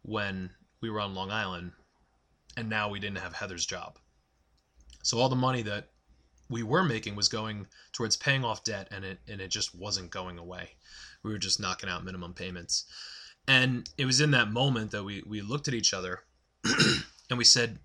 when 0.02 0.50
we 0.82 0.90
were 0.90 1.00
on 1.00 1.14
Long 1.14 1.30
Island, 1.30 1.74
and 2.58 2.68
now 2.68 2.90
we 2.90 3.00
didn't 3.00 3.20
have 3.20 3.34
Heather's 3.34 3.68
job. 3.68 4.00
So 5.04 5.20
all 5.20 5.30
the 5.30 5.36
money 5.36 5.62
that 5.62 5.90
we 6.50 6.64
were 6.64 6.84
making 6.84 7.16
was 7.16 7.30
going 7.30 7.68
towards 7.94 8.18
paying 8.18 8.44
off 8.44 8.64
debt, 8.64 8.88
and 8.90 9.06
it 9.06 9.20
and 9.28 9.40
it 9.40 9.52
just 9.52 9.76
wasn't 9.76 10.10
going 10.10 10.40
away. 10.40 10.72
We 11.22 11.32
were 11.32 11.38
just 11.38 11.60
knocking 11.60 11.88
out 11.88 12.04
minimum 12.04 12.34
payments, 12.34 12.86
and 13.48 13.88
it 13.96 14.06
was 14.06 14.22
in 14.22 14.32
that 14.32 14.50
moment 14.50 14.90
that 14.90 15.04
we 15.04 15.22
we 15.28 15.42
looked 15.42 15.68
at 15.68 15.76
each 15.76 15.94
other, 15.94 16.24
and 17.30 17.38
we 17.38 17.44
said, 17.44 17.78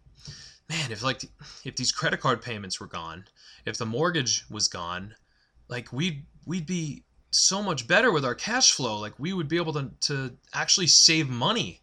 "Man, 0.68 0.92
if 0.92 1.02
like 1.02 1.24
if 1.64 1.76
these 1.76 1.92
credit 1.92 2.20
card 2.20 2.42
payments 2.42 2.80
were 2.80 2.86
gone." 2.86 3.26
if 3.66 3.76
the 3.76 3.84
mortgage 3.84 4.44
was 4.48 4.68
gone, 4.68 5.14
like 5.68 5.92
we'd 5.92 6.24
we'd 6.46 6.66
be 6.66 7.02
so 7.32 7.62
much 7.62 7.86
better 7.86 8.10
with 8.12 8.24
our 8.24 8.34
cash 8.34 8.72
flow. 8.72 8.98
Like 8.98 9.18
we 9.18 9.32
would 9.32 9.48
be 9.48 9.56
able 9.56 9.74
to 9.74 9.90
to 10.02 10.36
actually 10.54 10.86
save 10.86 11.28
money. 11.28 11.82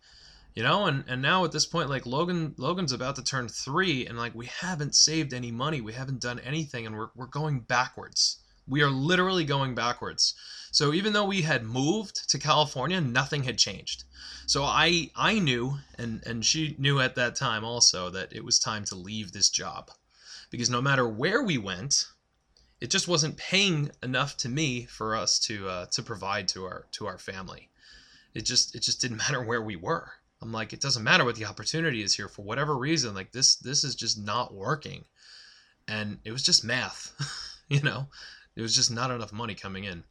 You 0.56 0.62
know, 0.62 0.86
and, 0.86 1.04
and 1.08 1.20
now 1.20 1.46
at 1.46 1.52
this 1.52 1.66
point, 1.66 1.90
like 1.90 2.06
Logan 2.06 2.54
Logan's 2.58 2.92
about 2.92 3.16
to 3.18 3.24
turn 3.24 3.48
three 3.48 4.06
and 4.06 4.18
like 4.18 4.34
we 4.34 4.46
haven't 4.46 4.96
saved 4.96 5.34
any 5.34 5.52
money. 5.52 5.82
We 5.82 5.94
haven't 5.94 6.22
done 6.22 6.40
anything 6.40 6.86
and 6.86 6.96
we're 6.98 7.10
we're 7.16 7.26
going 7.28 7.60
backwards. 7.60 8.38
We 8.68 8.82
are 8.82 8.90
literally 8.90 9.46
going 9.46 9.76
backwards. 9.76 10.36
So 10.72 10.94
even 10.94 11.14
though 11.14 11.26
we 11.26 11.44
had 11.44 11.64
moved 11.64 12.30
to 12.30 12.40
California, 12.40 13.00
nothing 13.00 13.44
had 13.44 13.58
changed. 13.58 14.06
So 14.46 14.64
I 14.64 15.12
I 15.16 15.40
knew 15.40 15.80
and 15.98 16.24
and 16.26 16.46
she 16.46 16.76
knew 16.78 17.00
at 17.00 17.16
that 17.16 17.36
time 17.36 17.64
also 17.64 18.10
that 18.10 18.34
it 18.34 18.44
was 18.44 18.60
time 18.60 18.86
to 18.86 18.96
leave 18.96 19.32
this 19.32 19.50
job. 19.50 19.92
Because 20.50 20.70
no 20.70 20.82
matter 20.82 21.08
where 21.08 21.44
we 21.44 21.58
went, 21.58 22.08
it 22.84 22.90
just 22.90 23.08
wasn't 23.08 23.38
paying 23.38 23.92
enough 24.04 24.36
to 24.38 24.50
me 24.50 24.86
for 24.86 25.16
us 25.16 25.40
to 25.40 25.70
uh, 25.70 25.86
to 25.88 26.04
provide 26.04 26.48
to 26.50 26.66
our 26.66 26.86
to 26.92 27.08
our 27.08 27.18
family. 27.18 27.70
It 28.34 28.46
just 28.46 28.76
it 28.76 28.82
just 28.82 29.00
didn't 29.00 29.18
matter 29.26 29.42
where 29.42 29.62
we 29.62 29.76
were. 29.76 30.12
I'm 30.42 30.52
like, 30.52 30.74
it 30.74 30.82
doesn't 30.82 31.04
matter 31.04 31.24
what 31.24 31.38
the 31.38 31.46
opportunity 31.46 32.04
is 32.04 32.16
here 32.16 32.28
for 32.28 32.42
whatever 32.42 32.78
reason. 32.78 33.16
Like 33.16 33.32
this 33.32 33.56
this 33.56 33.86
is 33.86 33.96
just 33.96 34.18
not 34.18 34.54
working, 34.54 35.06
and 35.88 36.20
it 36.26 36.32
was 36.32 36.44
just 36.44 36.66
math, 36.66 37.14
you 37.70 37.82
know. 37.82 38.10
It 38.56 38.62
was 38.62 38.76
just 38.76 38.92
not 38.92 39.12
enough 39.12 39.34
money 39.34 39.56
coming 39.56 39.84
in. 39.84 40.04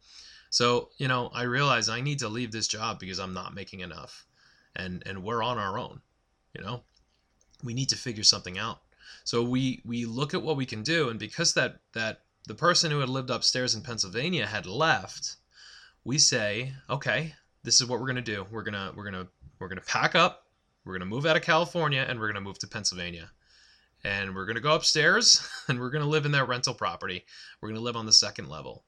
So 0.51 0.91
you 0.99 1.09
know, 1.09 1.31
I 1.33 1.43
realized 1.43 1.89
I 1.89 2.01
need 2.01 2.19
to 2.21 2.29
leave 2.29 2.53
this 2.53 2.69
job 2.69 2.99
because 2.99 3.19
I'm 3.19 3.35
not 3.35 3.55
making 3.55 3.81
enough, 3.81 4.27
and 4.77 5.03
and 5.07 5.23
we're 5.23 5.43
on 5.43 5.59
our 5.59 5.79
own, 5.79 6.01
you 6.55 6.63
know. 6.63 6.83
We 7.65 7.75
need 7.75 7.91
to 7.91 7.97
figure 7.97 8.25
something 8.25 8.59
out. 8.59 8.81
So 9.25 9.43
we 9.43 9.83
we 9.85 10.05
look 10.05 10.35
at 10.35 10.43
what 10.43 10.57
we 10.57 10.67
can 10.67 10.83
do, 10.83 11.09
and 11.09 11.19
because 11.19 11.55
that 11.55 11.81
that 11.93 12.23
the 12.47 12.55
person 12.55 12.91
who 12.91 12.99
had 12.99 13.09
lived 13.09 13.31
upstairs 13.31 13.75
in 13.75 13.83
Pennsylvania 13.83 14.47
had 14.47 14.67
left, 14.67 15.37
we 16.05 16.19
say, 16.19 16.73
okay, 16.91 17.35
this 17.63 17.81
is 17.81 17.87
what 17.87 18.01
we're 18.01 18.07
gonna 18.07 18.21
do. 18.21 18.47
We're 18.51 18.63
gonna 18.63 18.93
we're 18.95 19.05
gonna 19.05 19.29
we're 19.59 19.69
gonna 19.69 19.81
pack 19.83 20.15
up. 20.15 20.47
We're 20.85 20.95
gonna 20.95 21.07
move 21.07 21.27
out 21.27 21.37
of 21.37 21.43
California 21.43 22.05
and 22.09 22.19
we're 22.19 22.27
gonna 22.27 22.41
move 22.41 22.59
to 22.61 22.67
Pennsylvania. 22.67 23.31
And 24.05 24.35
we're 24.35 24.47
gonna 24.47 24.61
go 24.61 24.75
upstairs 24.75 25.47
and 25.69 25.79
we're 25.79 25.91
gonna 25.91 26.07
live 26.07 26.27
in 26.27 26.33
that 26.33 26.49
rental 26.49 26.75
property. 26.75 27.25
We're 27.61 27.69
gonna 27.69 27.81
live 27.81 27.97
on 27.97 28.07
the 28.07 28.13
second 28.13 28.49
level. 28.49 28.85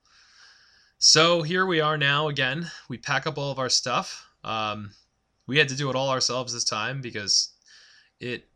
So 0.99 1.43
here 1.43 1.67
we 1.67 1.81
are 1.81 1.99
now 1.99 2.29
again. 2.29 2.71
We 2.89 2.99
pack 2.99 3.27
up 3.27 3.39
all 3.39 3.51
of 3.51 3.59
our 3.59 3.69
stuff. 3.69 4.29
Um, 4.43 4.91
we 5.47 5.59
had 5.59 5.69
to 5.69 5.77
do 5.77 5.91
it 5.91 5.97
all 5.97 6.11
ourselves 6.11 6.53
this 6.53 6.65
time 6.65 7.01
because 7.01 7.51
it 8.21 8.49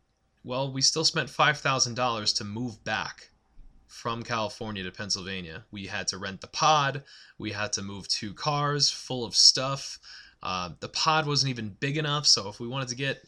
well, 0.43 0.71
we 0.71 0.81
still 0.81 1.03
spent 1.03 1.29
$5,000 1.29 2.37
to 2.37 2.43
move 2.45 2.81
back 2.83 3.29
from 3.87 4.23
California 4.23 4.83
to 4.83 4.91
Pennsylvania. 4.91 5.65
We 5.71 5.85
had 5.85 6.07
to 6.09 6.17
rent 6.17 6.41
the 6.41 6.47
pod. 6.47 7.03
We 7.37 7.51
had 7.51 7.73
to 7.73 7.81
move 7.81 8.07
two 8.07 8.33
cars 8.33 8.89
full 8.89 9.25
of 9.25 9.35
stuff. 9.35 9.99
Uh, 10.41 10.69
the 10.79 10.89
pod 10.89 11.27
wasn't 11.27 11.49
even 11.49 11.75
big 11.79 11.97
enough, 11.97 12.25
so 12.25 12.47
if 12.47 12.59
we 12.59 12.67
wanted 12.67 12.87
to 12.89 12.95
get 12.95 13.27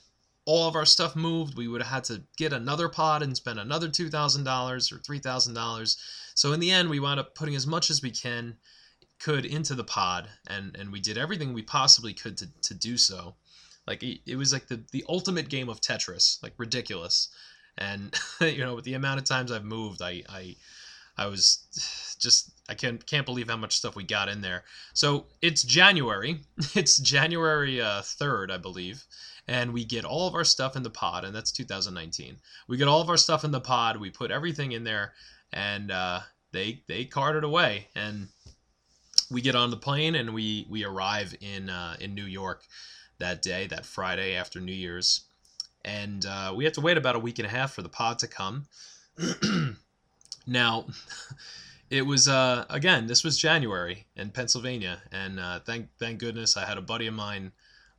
all 0.51 0.67
of 0.67 0.75
our 0.75 0.85
stuff 0.85 1.15
moved, 1.15 1.55
we 1.55 1.67
would 1.67 1.81
have 1.81 1.91
had 1.91 2.03
to 2.03 2.23
get 2.37 2.51
another 2.51 2.89
pod 2.89 3.23
and 3.23 3.35
spend 3.35 3.59
another 3.59 3.87
$2,000 3.87 4.91
or 4.91 4.97
$3,000. 4.97 5.97
So 6.35 6.51
in 6.51 6.59
the 6.59 6.71
end, 6.71 6.89
we 6.89 6.99
wound 6.99 7.19
up 7.19 7.35
putting 7.35 7.55
as 7.55 7.65
much 7.65 7.89
as 7.89 8.01
we 8.01 8.11
can 8.11 8.57
could 9.19 9.45
into 9.45 9.75
the 9.75 9.83
pod, 9.83 10.27
and, 10.47 10.75
and 10.75 10.91
we 10.91 10.99
did 10.99 11.17
everything 11.17 11.53
we 11.53 11.61
possibly 11.61 12.13
could 12.13 12.37
to, 12.37 12.47
to 12.63 12.73
do 12.73 12.97
so. 12.97 13.35
Like 13.87 14.03
it, 14.03 14.19
it 14.25 14.35
was 14.35 14.51
like 14.51 14.67
the, 14.67 14.83
the 14.91 15.05
ultimate 15.07 15.47
game 15.47 15.69
of 15.69 15.79
Tetris, 15.79 16.41
like 16.41 16.53
ridiculous 16.57 17.29
and 17.77 18.13
you 18.41 18.59
know 18.59 18.75
with 18.75 18.85
the 18.85 18.93
amount 18.93 19.19
of 19.19 19.25
times 19.25 19.51
I've 19.51 19.63
moved, 19.63 20.01
I 20.01 20.23
I 20.29 20.55
I 21.17 21.27
was 21.27 22.15
just 22.19 22.51
I 22.69 22.73
can't 22.73 23.05
can't 23.05 23.25
believe 23.25 23.49
how 23.49 23.57
much 23.57 23.75
stuff 23.75 23.95
we 23.95 24.03
got 24.03 24.29
in 24.29 24.41
there. 24.41 24.63
So 24.93 25.25
it's 25.41 25.63
January. 25.63 26.41
It's 26.75 26.97
January 26.97 27.81
uh, 27.81 28.01
third, 28.01 28.51
I 28.51 28.57
believe, 28.57 29.03
and 29.47 29.73
we 29.73 29.83
get 29.83 30.05
all 30.05 30.27
of 30.27 30.35
our 30.35 30.43
stuff 30.43 30.75
in 30.75 30.83
the 30.83 30.89
pod, 30.89 31.25
and 31.25 31.35
that's 31.35 31.51
2019. 31.51 32.37
We 32.67 32.77
get 32.77 32.87
all 32.87 33.01
of 33.01 33.09
our 33.09 33.17
stuff 33.17 33.43
in 33.43 33.51
the 33.51 33.61
pod. 33.61 33.97
We 33.97 34.09
put 34.09 34.31
everything 34.31 34.71
in 34.71 34.83
there, 34.83 35.13
and 35.51 35.91
uh, 35.91 36.21
they 36.51 36.83
they 36.87 37.05
carted 37.05 37.43
away, 37.43 37.87
and 37.95 38.29
we 39.29 39.41
get 39.41 39.55
on 39.55 39.71
the 39.71 39.77
plane 39.77 40.15
and 40.15 40.33
we 40.33 40.65
we 40.69 40.83
arrive 40.83 41.35
in 41.41 41.69
uh, 41.69 41.95
in 41.99 42.13
New 42.13 42.25
York 42.25 42.63
that 43.19 43.41
day, 43.41 43.67
that 43.67 43.85
Friday 43.85 44.35
after 44.35 44.59
New 44.59 44.73
Year's 44.73 45.21
and 45.83 46.25
uh, 46.25 46.53
we 46.55 46.63
have 46.63 46.73
to 46.73 46.81
wait 46.81 46.97
about 46.97 47.15
a 47.15 47.19
week 47.19 47.39
and 47.39 47.45
a 47.45 47.49
half 47.49 47.73
for 47.73 47.81
the 47.81 47.89
pod 47.89 48.19
to 48.19 48.27
come. 48.27 48.65
now, 50.47 50.85
it 51.89 52.05
was 52.05 52.27
uh, 52.27 52.65
again 52.69 53.07
this 53.07 53.23
was 53.23 53.37
January 53.37 54.05
in 54.15 54.29
Pennsylvania, 54.29 55.01
and 55.11 55.39
uh, 55.39 55.59
thank 55.59 55.87
thank 55.97 56.19
goodness 56.19 56.57
I 56.57 56.65
had 56.65 56.77
a 56.77 56.81
buddy 56.81 57.07
of 57.07 57.13
mine 57.13 57.51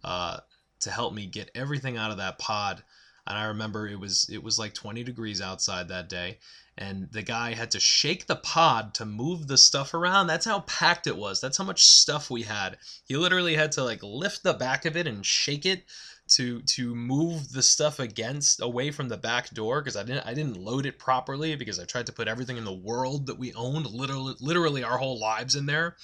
uh, 0.04 0.38
to 0.82 0.90
help 0.90 1.14
me 1.14 1.26
get 1.26 1.50
everything 1.54 1.96
out 1.96 2.10
of 2.10 2.18
that 2.18 2.38
pod. 2.38 2.82
And 3.26 3.38
I 3.38 3.44
remember 3.46 3.86
it 3.86 3.98
was 3.98 4.28
it 4.30 4.42
was 4.42 4.58
like 4.58 4.74
20 4.74 5.04
degrees 5.04 5.40
outside 5.40 5.88
that 5.88 6.08
day, 6.08 6.38
and 6.76 7.08
the 7.12 7.22
guy 7.22 7.54
had 7.54 7.70
to 7.72 7.80
shake 7.80 8.26
the 8.26 8.36
pod 8.36 8.94
to 8.94 9.04
move 9.04 9.46
the 9.46 9.58
stuff 9.58 9.94
around. 9.94 10.26
That's 10.26 10.46
how 10.46 10.60
packed 10.60 11.06
it 11.06 11.16
was. 11.16 11.40
That's 11.40 11.56
how 11.56 11.64
much 11.64 11.84
stuff 11.84 12.30
we 12.30 12.42
had. 12.42 12.78
He 13.04 13.16
literally 13.16 13.54
had 13.54 13.72
to 13.72 13.84
like 13.84 14.02
lift 14.02 14.42
the 14.42 14.54
back 14.54 14.84
of 14.84 14.96
it 14.96 15.06
and 15.06 15.24
shake 15.24 15.66
it 15.66 15.84
to 16.28 16.62
to 16.62 16.94
move 16.94 17.52
the 17.52 17.62
stuff 17.62 17.98
against 17.98 18.60
away 18.60 18.90
from 18.90 19.08
the 19.08 19.16
back 19.16 19.50
door 19.50 19.80
because 19.80 19.96
I 19.96 20.02
didn't 20.02 20.26
I 20.26 20.34
didn't 20.34 20.56
load 20.56 20.86
it 20.86 20.98
properly 20.98 21.56
because 21.56 21.78
I 21.78 21.84
tried 21.84 22.06
to 22.06 22.12
put 22.12 22.28
everything 22.28 22.56
in 22.56 22.64
the 22.64 22.72
world 22.72 23.26
that 23.26 23.38
we 23.38 23.52
owned 23.54 23.86
literally 23.86 24.34
literally 24.40 24.84
our 24.84 24.98
whole 24.98 25.18
lives 25.18 25.56
in 25.56 25.66
there. 25.66 25.96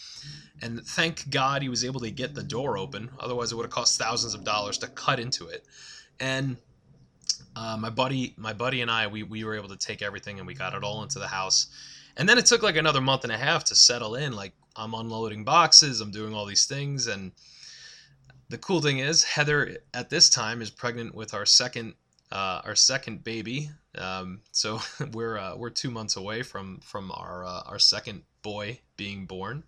And 0.60 0.84
thank 0.84 1.30
God 1.30 1.62
he 1.62 1.68
was 1.68 1.84
able 1.84 2.00
to 2.00 2.10
get 2.10 2.34
the 2.34 2.42
door 2.42 2.76
open 2.76 3.10
otherwise 3.20 3.52
it 3.52 3.54
would 3.54 3.64
have 3.64 3.72
cost 3.72 3.98
thousands 3.98 4.34
of 4.34 4.44
dollars 4.44 4.78
to 4.78 4.88
cut 4.88 5.20
into 5.20 5.48
it. 5.48 5.64
And 6.20 6.56
uh, 7.56 7.76
my 7.78 7.90
buddy 7.90 8.34
my 8.36 8.52
buddy 8.52 8.82
and 8.82 8.90
I 8.90 9.06
we, 9.06 9.22
we 9.22 9.44
were 9.44 9.54
able 9.54 9.68
to 9.68 9.76
take 9.76 10.02
everything 10.02 10.38
and 10.38 10.46
we 10.46 10.54
got 10.54 10.74
it 10.74 10.82
all 10.82 11.02
into 11.02 11.18
the 11.18 11.28
house. 11.28 11.68
And 12.16 12.28
then 12.28 12.38
it 12.38 12.46
took 12.46 12.62
like 12.62 12.76
another 12.76 13.00
month 13.00 13.22
and 13.22 13.32
a 13.32 13.38
half 13.38 13.64
to 13.64 13.76
settle 13.76 14.16
in 14.16 14.32
like 14.32 14.52
I'm 14.76 14.94
unloading 14.94 15.44
boxes 15.44 16.00
I'm 16.00 16.10
doing 16.10 16.34
all 16.34 16.44
these 16.44 16.66
things 16.66 17.06
and 17.06 17.32
the 18.48 18.58
cool 18.58 18.80
thing 18.80 18.98
is 18.98 19.24
Heather 19.24 19.78
at 19.92 20.10
this 20.10 20.30
time 20.30 20.62
is 20.62 20.70
pregnant 20.70 21.14
with 21.14 21.34
our 21.34 21.46
second 21.46 21.94
uh, 22.30 22.60
our 22.64 22.76
second 22.76 23.24
baby. 23.24 23.70
Um, 23.96 24.40
so 24.52 24.80
we're 25.12 25.38
uh, 25.38 25.56
we're 25.56 25.70
two 25.70 25.90
months 25.90 26.16
away 26.16 26.42
from 26.42 26.80
from 26.80 27.10
our 27.12 27.44
uh, 27.44 27.62
our 27.66 27.78
second 27.78 28.22
boy 28.42 28.80
being 28.96 29.26
born, 29.26 29.64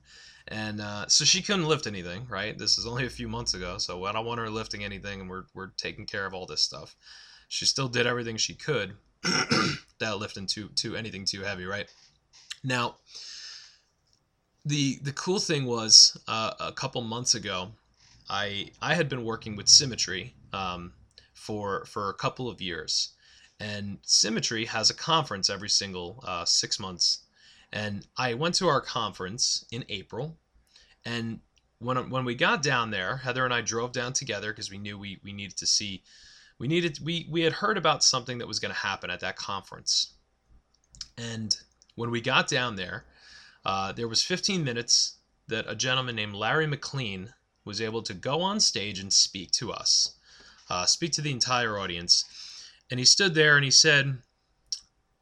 and 0.48 0.80
uh, 0.80 1.06
so 1.08 1.24
she 1.24 1.42
couldn't 1.42 1.66
lift 1.66 1.86
anything. 1.86 2.26
Right, 2.28 2.56
this 2.56 2.78
is 2.78 2.86
only 2.86 3.06
a 3.06 3.10
few 3.10 3.28
months 3.28 3.54
ago, 3.54 3.78
so 3.78 4.04
I 4.04 4.12
don't 4.12 4.26
want 4.26 4.40
her 4.40 4.50
lifting 4.50 4.84
anything, 4.84 5.20
and 5.20 5.30
we're 5.30 5.44
we're 5.54 5.70
taking 5.76 6.06
care 6.06 6.26
of 6.26 6.34
all 6.34 6.46
this 6.46 6.62
stuff. 6.62 6.96
She 7.48 7.66
still 7.66 7.88
did 7.88 8.06
everything 8.06 8.36
she 8.36 8.54
could 8.54 8.94
without 9.24 10.20
lifting 10.20 10.46
too 10.46 10.68
too 10.74 10.96
anything 10.96 11.24
too 11.24 11.42
heavy. 11.42 11.64
Right 11.64 11.92
now. 12.64 12.96
The, 14.66 14.98
the 15.02 15.12
cool 15.12 15.38
thing 15.38 15.64
was 15.64 16.20
uh, 16.28 16.52
a 16.60 16.70
couple 16.70 17.00
months 17.00 17.34
ago 17.34 17.70
I 18.30 18.70
I 18.80 18.94
had 18.94 19.08
been 19.08 19.24
working 19.24 19.56
with 19.56 19.68
Symmetry 19.68 20.34
um, 20.52 20.92
for 21.34 21.84
for 21.84 22.08
a 22.08 22.14
couple 22.14 22.48
of 22.48 22.62
years, 22.62 23.10
and 23.58 23.98
Symmetry 24.02 24.66
has 24.66 24.88
a 24.88 24.94
conference 24.94 25.50
every 25.50 25.68
single 25.68 26.22
uh, 26.26 26.44
six 26.44 26.78
months, 26.78 27.24
and 27.72 28.06
I 28.16 28.34
went 28.34 28.54
to 28.56 28.68
our 28.68 28.80
conference 28.80 29.64
in 29.72 29.84
April, 29.88 30.38
and 31.04 31.40
when 31.80 32.08
when 32.08 32.24
we 32.24 32.36
got 32.36 32.62
down 32.62 32.92
there, 32.92 33.16
Heather 33.16 33.44
and 33.44 33.52
I 33.52 33.62
drove 33.62 33.92
down 33.92 34.12
together 34.12 34.52
because 34.52 34.70
we 34.70 34.78
knew 34.78 34.96
we 34.96 35.20
we 35.24 35.32
needed 35.32 35.56
to 35.58 35.66
see, 35.66 36.04
we 36.58 36.68
needed 36.68 37.00
we 37.02 37.26
we 37.28 37.42
had 37.42 37.54
heard 37.54 37.76
about 37.76 38.04
something 38.04 38.38
that 38.38 38.48
was 38.48 38.60
going 38.60 38.72
to 38.72 38.80
happen 38.80 39.10
at 39.10 39.20
that 39.20 39.36
conference, 39.36 40.14
and 41.18 41.56
when 41.96 42.12
we 42.12 42.20
got 42.20 42.46
down 42.46 42.76
there, 42.76 43.06
uh, 43.66 43.90
there 43.90 44.08
was 44.08 44.22
15 44.22 44.62
minutes 44.62 45.16
that 45.48 45.64
a 45.68 45.74
gentleman 45.74 46.14
named 46.14 46.34
Larry 46.34 46.68
McLean 46.68 47.34
was 47.64 47.80
able 47.80 48.02
to 48.02 48.14
go 48.14 48.40
on 48.40 48.60
stage 48.60 48.98
and 48.98 49.12
speak 49.12 49.50
to 49.52 49.72
us, 49.72 50.14
uh, 50.68 50.86
speak 50.86 51.12
to 51.12 51.20
the 51.20 51.30
entire 51.30 51.78
audience. 51.78 52.24
And 52.90 52.98
he 52.98 53.06
stood 53.06 53.34
there 53.34 53.56
and 53.56 53.64
he 53.64 53.70
said, 53.70 54.18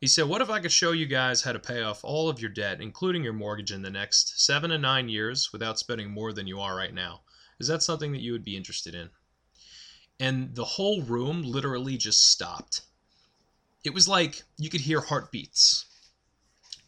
he 0.00 0.07
said, 0.07 0.28
What 0.28 0.40
if 0.40 0.49
I 0.49 0.61
could 0.61 0.73
show 0.73 0.92
you 0.92 1.07
guys 1.07 1.42
how 1.42 1.52
to 1.52 1.59
pay 1.59 1.83
off 1.83 2.04
all 2.04 2.28
of 2.28 2.40
your 2.40 2.50
debt, 2.50 2.80
including 2.80 3.25
your 3.25 3.33
mortgage, 3.33 3.73
in 3.73 3.83
the 3.83 3.90
next 3.90 4.40
seven 4.40 4.71
to 4.71 4.78
nine 4.78 5.09
years 5.09 5.52
without 5.52 5.78
spending 5.78 6.11
more 6.11 6.33
than 6.33 6.47
you 6.47 6.61
are 6.61 6.76
right 6.76 6.95
now? 6.95 7.23
Is 7.59 7.66
that 7.66 7.83
something 7.83 8.12
that 8.12 8.21
you 8.21 8.33
would 8.33 8.45
be 8.45 8.57
interested 8.57 8.95
in? 8.95 9.11
And 10.21 10.54
the 10.54 10.64
whole 10.64 11.02
room 11.02 11.42
literally 11.42 11.97
just 11.97 12.30
stopped. 12.30 12.83
It 13.85 13.92
was 13.95 14.09
like 14.09 14.42
you 14.57 14.71
could 14.71 14.80
hear 14.83 15.00
heartbeats. 15.00 15.87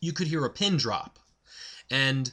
You 0.01 0.13
could 0.13 0.29
hear 0.29 0.45
a 0.45 0.51
pin 0.51 0.77
drop. 0.77 1.19
And 1.91 2.33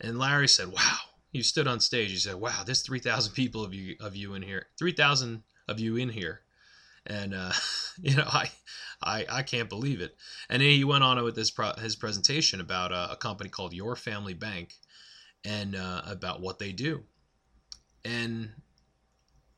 and 0.00 0.18
Larry 0.18 0.48
said, 0.48 0.68
Wow, 0.68 0.98
you 1.32 1.42
stood 1.42 1.66
on 1.66 1.80
stage. 1.80 2.10
You 2.10 2.18
said, 2.18 2.36
"Wow, 2.36 2.62
there's 2.64 2.82
three 2.82 3.00
thousand 3.00 3.32
people 3.32 3.64
of 3.64 3.74
you 3.74 3.96
of 4.00 4.16
you 4.16 4.34
in 4.34 4.42
here. 4.42 4.66
Three 4.78 4.92
thousand 4.92 5.42
of 5.66 5.78
you 5.78 5.96
in 5.96 6.08
here," 6.08 6.42
and 7.06 7.34
uh, 7.34 7.52
you 8.00 8.16
know, 8.16 8.26
I, 8.26 8.50
I, 9.02 9.26
I 9.30 9.42
can't 9.42 9.68
believe 9.68 10.00
it. 10.00 10.16
And 10.48 10.62
then 10.62 10.70
he 10.70 10.84
went 10.84 11.04
on 11.04 11.22
with 11.22 11.34
this 11.34 11.50
pro- 11.50 11.74
his 11.74 11.96
presentation 11.96 12.60
about 12.60 12.92
a, 12.92 13.12
a, 13.12 13.16
company 13.16 13.50
called 13.50 13.72
Your 13.72 13.96
Family 13.96 14.34
Bank, 14.34 14.74
and 15.44 15.76
uh, 15.76 16.02
about 16.06 16.40
what 16.40 16.58
they 16.58 16.72
do. 16.72 17.02
And 18.04 18.50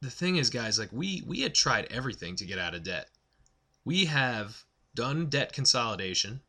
the 0.01 0.11
thing 0.11 0.37
is, 0.37 0.51
guys, 0.51 0.79
like 0.79 0.93
we 0.93 1.23
we 1.27 1.41
had 1.41 1.55
tried 1.55 1.87
everything 1.91 2.37
to 2.37 2.45
get 2.45 2.59
out 2.59 2.75
of 2.75 2.83
debt. 2.83 3.09
We 3.85 4.07
have 4.07 4.65
done 4.95 5.27
debt 5.27 5.53
consolidation, 5.53 6.41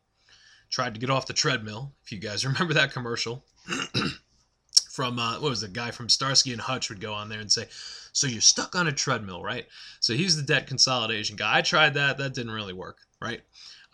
tried 0.68 0.94
to 0.94 1.00
get 1.00 1.10
off 1.10 1.26
the 1.26 1.32
treadmill. 1.32 1.94
If 2.04 2.12
you 2.12 2.18
guys 2.18 2.44
remember 2.46 2.74
that 2.74 2.92
commercial 2.92 3.44
from 4.92 5.18
uh, 5.18 5.40
what 5.40 5.50
was 5.50 5.62
the 5.62 5.68
guy 5.68 5.90
from 5.90 6.08
Starsky 6.08 6.52
and 6.52 6.60
Hutch 6.60 6.90
would 6.90 7.00
go 7.00 7.14
on 7.14 7.28
there 7.28 7.40
and 7.40 7.50
say, 7.50 7.66
"So 8.12 8.26
you're 8.26 8.42
stuck 8.42 8.76
on 8.76 8.86
a 8.86 8.92
treadmill, 8.92 9.42
right?" 9.42 9.66
So 10.00 10.12
he's 10.14 10.36
the 10.36 10.42
debt 10.42 10.66
consolidation 10.66 11.36
guy. 11.36 11.58
I 11.58 11.62
tried 11.62 11.94
that. 11.94 12.18
That 12.18 12.34
didn't 12.34 12.52
really 12.52 12.74
work, 12.74 12.98
right? 13.20 13.40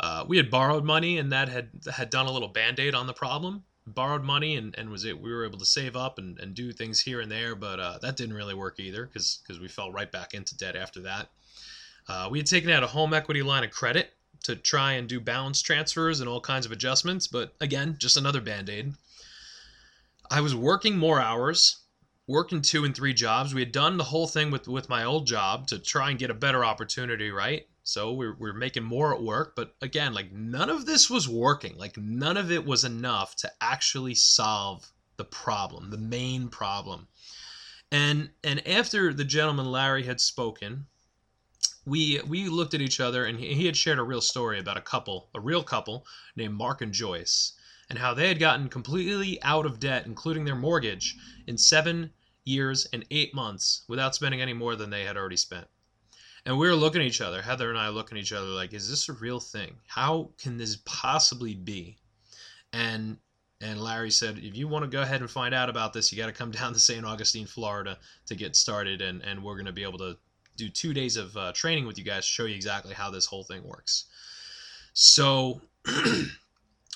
Uh, 0.01 0.25
we 0.27 0.37
had 0.37 0.51
borrowed 0.51 0.85
money 0.85 1.19
and 1.19 1.33
that 1.33 1.49
had 1.49 1.71
had 1.93 2.11
done 2.11 2.27
a 2.27 2.31
little 2.31 2.49
band-aid 2.49 2.95
on 2.95 3.07
the 3.07 3.13
problem 3.13 3.65
borrowed 3.95 4.23
money 4.23 4.57
and, 4.57 4.75
and 4.79 4.91
was 4.91 5.05
it 5.05 5.21
we 5.21 5.33
were 5.33 5.45
able 5.45 5.59
to 5.59 5.65
save 5.65 5.97
up 5.97 6.19
and, 6.19 6.39
and 6.39 6.55
do 6.55 6.73
things 6.73 7.01
here 7.01 7.21
and 7.21 7.31
there 7.31 7.55
but 7.55 7.81
uh, 7.81 7.99
that 8.03 8.17
didn't 8.17 8.37
really 8.37 8.55
work 8.55 8.79
either 8.79 9.07
because 9.07 9.41
because 9.43 9.61
we 9.61 9.69
fell 9.69 9.91
right 9.91 10.13
back 10.13 10.35
into 10.35 10.57
debt 10.57 10.77
after 10.77 11.01
that 11.01 11.29
uh, 12.09 12.29
we 12.31 12.39
had 12.39 12.47
taken 12.47 12.71
out 12.71 12.83
a 12.83 12.87
home 12.87 13.15
equity 13.15 13.43
line 13.43 13.65
of 13.65 13.71
credit 13.71 14.13
to 14.43 14.55
try 14.55 14.93
and 14.93 15.09
do 15.09 15.19
balance 15.19 15.61
transfers 15.63 16.21
and 16.21 16.29
all 16.29 16.41
kinds 16.41 16.67
of 16.67 16.73
adjustments 16.73 17.27
but 17.27 17.55
again 17.61 17.97
just 17.99 18.17
another 18.17 18.41
band-aid 18.41 18.93
i 20.31 20.41
was 20.41 20.55
working 20.55 20.97
more 20.97 21.21
hours 21.21 21.85
working 22.27 22.61
two 22.61 22.85
and 22.85 22.95
three 22.95 23.15
jobs 23.15 23.55
we 23.55 23.61
had 23.63 23.73
done 23.73 23.97
the 23.97 24.05
whole 24.05 24.27
thing 24.27 24.51
with 24.51 24.69
with 24.69 24.89
my 24.89 25.05
old 25.05 25.27
job 25.27 25.67
to 25.67 25.79
try 25.79 26.11
and 26.11 26.19
get 26.19 26.31
a 26.31 26.35
better 26.35 26.65
opportunity 26.65 27.31
right 27.31 27.67
so 27.89 28.13
we're, 28.13 28.35
we're 28.35 28.53
making 28.53 28.85
more 28.85 29.15
at 29.15 29.23
work, 29.23 29.57
but 29.57 29.75
again, 29.81 30.13
like 30.13 30.31
none 30.31 30.69
of 30.69 30.85
this 30.85 31.09
was 31.09 31.27
working. 31.27 31.75
Like 31.79 31.97
none 31.97 32.37
of 32.37 32.53
it 32.53 32.67
was 32.67 32.85
enough 32.85 33.35
to 33.37 33.51
actually 33.63 34.15
solve 34.15 34.93
the 35.17 35.25
problem, 35.25 35.89
the 35.89 35.97
main 35.97 36.49
problem. 36.49 37.09
And 37.91 38.29
and 38.45 38.69
after 38.69 39.15
the 39.15 39.25
gentleman 39.25 39.73
Larry 39.73 40.03
had 40.03 40.21
spoken, 40.21 40.87
we 41.87 42.21
we 42.29 42.51
looked 42.51 42.75
at 42.75 42.83
each 42.83 43.01
other 43.01 43.25
and 43.25 43.41
he, 43.41 43.55
he 43.55 43.65
had 43.65 43.77
shared 43.79 43.99
a 43.99 44.03
real 44.03 44.21
story 44.21 44.59
about 44.59 44.77
a 44.77 44.83
couple, 44.83 45.31
a 45.35 45.41
real 45.41 45.63
couple 45.63 46.05
named 46.37 46.57
Mark 46.57 46.83
and 46.83 46.93
Joyce, 46.93 47.55
and 47.91 47.99
how 47.99 48.15
they 48.15 48.29
had 48.29 48.39
gotten 48.39 48.69
completely 48.69 49.43
out 49.43 49.67
of 49.67 49.81
debt, 49.81 50.07
including 50.07 50.45
their 50.45 50.55
mortgage, 50.55 51.17
in 51.47 51.57
seven 51.57 52.11
years 52.45 52.87
and 52.93 53.05
eight 53.11 53.35
months 53.35 53.83
without 53.89 54.15
spending 54.15 54.41
any 54.41 54.53
more 54.53 54.77
than 54.77 54.91
they 54.91 55.05
had 55.05 55.17
already 55.17 55.37
spent. 55.37 55.67
And 56.45 56.59
we 56.59 56.69
were 56.69 56.75
looking 56.75 57.03
at 57.03 57.07
each 57.07 57.21
other, 57.21 57.43
Heather 57.43 57.69
and 57.69 57.79
I 57.79 57.89
looking 57.89 58.17
at 58.17 58.23
each 58.23 58.33
other 58.33 58.47
like, 58.47 58.73
is 58.73 58.89
this 58.89 59.09
a 59.09 59.13
real 59.13 59.41
thing? 59.41 59.77
How 59.87 60.31
can 60.39 60.57
this 60.57 60.79
possibly 60.85 61.55
be? 61.55 61.99
And 62.73 63.19
and 63.61 63.81
Larry 63.81 64.13
said, 64.13 64.39
if 64.39 64.57
you 64.57 64.69
want 64.69 64.85
to 64.85 64.91
go 64.91 65.03
ahead 65.03 65.21
and 65.21 65.29
find 65.29 65.53
out 65.53 65.69
about 65.69 65.93
this, 65.93 66.13
you 66.13 66.19
got 66.19 66.27
to 66.27 66.33
come 66.33 66.51
down 66.53 66.73
to 66.73 66.79
St. 66.79 67.05
Augustine, 67.05 67.47
Florida 67.47 67.99
to 68.27 68.35
get 68.35 68.55
started. 68.55 69.03
And, 69.03 69.23
and 69.23 69.43
we're 69.43 69.55
going 69.55 69.67
to 69.67 69.73
be 69.73 69.83
able 69.83 69.99
to 69.99 70.17
do 70.57 70.69
two 70.69 70.95
days 70.95 71.17
of 71.17 71.37
uh, 71.37 71.53
training 71.53 71.87
with 71.87 71.99
you 71.99 72.05
guys 72.05 72.25
to 72.25 72.31
show 72.31 72.45
you 72.45 72.55
exactly 72.55 72.95
how 72.95 73.11
this 73.11 73.27
whole 73.27 73.45
thing 73.45 73.65
works. 73.65 74.05
So 74.93 75.61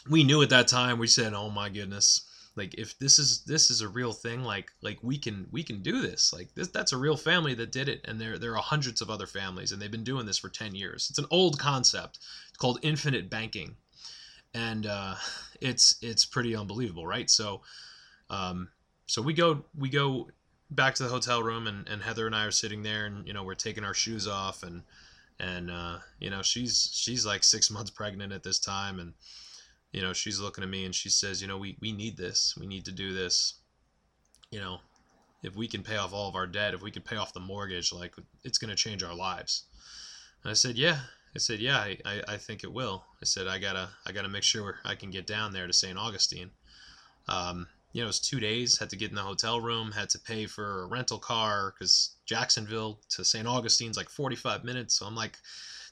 we 0.08 0.24
knew 0.24 0.42
at 0.42 0.50
that 0.50 0.68
time, 0.68 0.98
we 0.98 1.06
said, 1.06 1.34
oh 1.34 1.50
my 1.50 1.68
goodness, 1.68 2.22
like 2.56 2.74
if 2.74 2.98
this 2.98 3.18
is 3.18 3.44
this 3.44 3.70
is 3.70 3.80
a 3.80 3.88
real 3.88 4.12
thing 4.12 4.42
like 4.42 4.72
like 4.82 4.98
we 5.02 5.16
can 5.16 5.46
we 5.50 5.62
can 5.62 5.80
do 5.82 6.02
this 6.02 6.32
like 6.34 6.54
this 6.54 6.68
that's 6.68 6.92
a 6.92 6.96
real 6.98 7.16
family 7.16 7.54
that 7.54 7.72
did 7.72 7.88
it 7.88 8.04
and 8.06 8.20
there 8.20 8.38
there 8.38 8.54
are 8.54 8.62
hundreds 8.62 9.00
of 9.00 9.08
other 9.08 9.26
families 9.26 9.72
and 9.72 9.80
they've 9.80 9.90
been 9.90 10.04
doing 10.04 10.26
this 10.26 10.38
for 10.38 10.48
10 10.48 10.74
years. 10.74 11.08
It's 11.08 11.18
an 11.18 11.26
old 11.30 11.58
concept 11.58 12.18
it's 12.48 12.58
called 12.58 12.78
infinite 12.82 13.30
banking 13.30 13.76
and 14.54 14.86
uh, 14.86 15.14
it's 15.60 15.96
it's 16.02 16.24
pretty 16.24 16.54
unbelievable 16.54 17.06
right? 17.06 17.30
So 17.30 17.62
um, 18.28 18.68
so 19.06 19.22
we 19.22 19.32
go 19.32 19.64
we 19.76 19.88
go 19.88 20.28
back 20.70 20.94
to 20.96 21.02
the 21.02 21.08
hotel 21.08 21.42
room 21.42 21.66
and, 21.66 21.86
and 21.86 22.02
heather 22.02 22.26
and 22.26 22.34
i 22.34 22.46
are 22.46 22.50
sitting 22.50 22.82
there 22.82 23.04
and 23.04 23.26
you 23.26 23.34
know 23.34 23.44
we're 23.44 23.54
taking 23.54 23.84
our 23.84 23.92
shoes 23.92 24.26
off 24.26 24.62
and 24.62 24.82
and 25.38 25.70
uh, 25.70 25.98
you 26.18 26.30
know 26.30 26.42
she's 26.42 26.88
she's 26.92 27.26
like 27.26 27.44
six 27.44 27.70
months 27.70 27.90
pregnant 27.90 28.32
at 28.32 28.42
this 28.42 28.58
time 28.58 28.98
and 28.98 29.12
you 29.92 30.00
know, 30.00 30.12
she's 30.12 30.40
looking 30.40 30.64
at 30.64 30.70
me 30.70 30.84
and 30.84 30.94
she 30.94 31.10
says, 31.10 31.40
you 31.42 31.48
know, 31.48 31.58
we, 31.58 31.76
we 31.80 31.92
need 31.92 32.16
this. 32.16 32.54
We 32.58 32.66
need 32.66 32.84
to 32.86 32.92
do 32.92 33.12
this. 33.12 33.54
You 34.50 34.60
know, 34.60 34.78
if 35.42 35.54
we 35.54 35.68
can 35.68 35.82
pay 35.82 35.96
off 35.96 36.12
all 36.12 36.28
of 36.28 36.34
our 36.34 36.46
debt, 36.46 36.74
if 36.74 36.82
we 36.82 36.90
can 36.90 37.02
pay 37.02 37.16
off 37.16 37.34
the 37.34 37.40
mortgage, 37.40 37.92
like 37.92 38.14
it's 38.42 38.58
going 38.58 38.70
to 38.70 38.76
change 38.76 39.02
our 39.02 39.14
lives. 39.14 39.64
And 40.42 40.50
I 40.50 40.54
said, 40.54 40.76
yeah. 40.76 41.00
I 41.34 41.38
said, 41.38 41.60
yeah, 41.60 41.78
I, 41.78 41.98
I, 42.04 42.22
I 42.28 42.36
think 42.36 42.62
it 42.62 42.72
will. 42.72 43.04
I 43.20 43.24
said, 43.24 43.46
I 43.46 43.58
gotta, 43.58 43.88
I 44.06 44.12
gotta 44.12 44.28
make 44.28 44.42
sure 44.42 44.76
I 44.84 44.94
can 44.94 45.10
get 45.10 45.26
down 45.26 45.52
there 45.52 45.66
to 45.66 45.72
St. 45.72 45.96
Augustine. 45.96 46.50
Um, 47.26 47.68
you 47.92 48.00
know, 48.00 48.06
it 48.06 48.08
was 48.08 48.20
two 48.20 48.40
days, 48.40 48.78
had 48.78 48.90
to 48.90 48.96
get 48.96 49.10
in 49.10 49.16
the 49.16 49.22
hotel 49.22 49.60
room, 49.60 49.92
had 49.92 50.10
to 50.10 50.18
pay 50.18 50.46
for 50.46 50.82
a 50.82 50.86
rental 50.86 51.18
car 51.18 51.72
because 51.72 52.16
Jacksonville 52.26 53.00
to 53.10 53.24
St. 53.24 53.46
Augustine's 53.46 53.96
like 53.96 54.10
45 54.10 54.64
minutes. 54.64 54.98
So 54.98 55.06
I'm 55.06 55.14
like, 55.14 55.38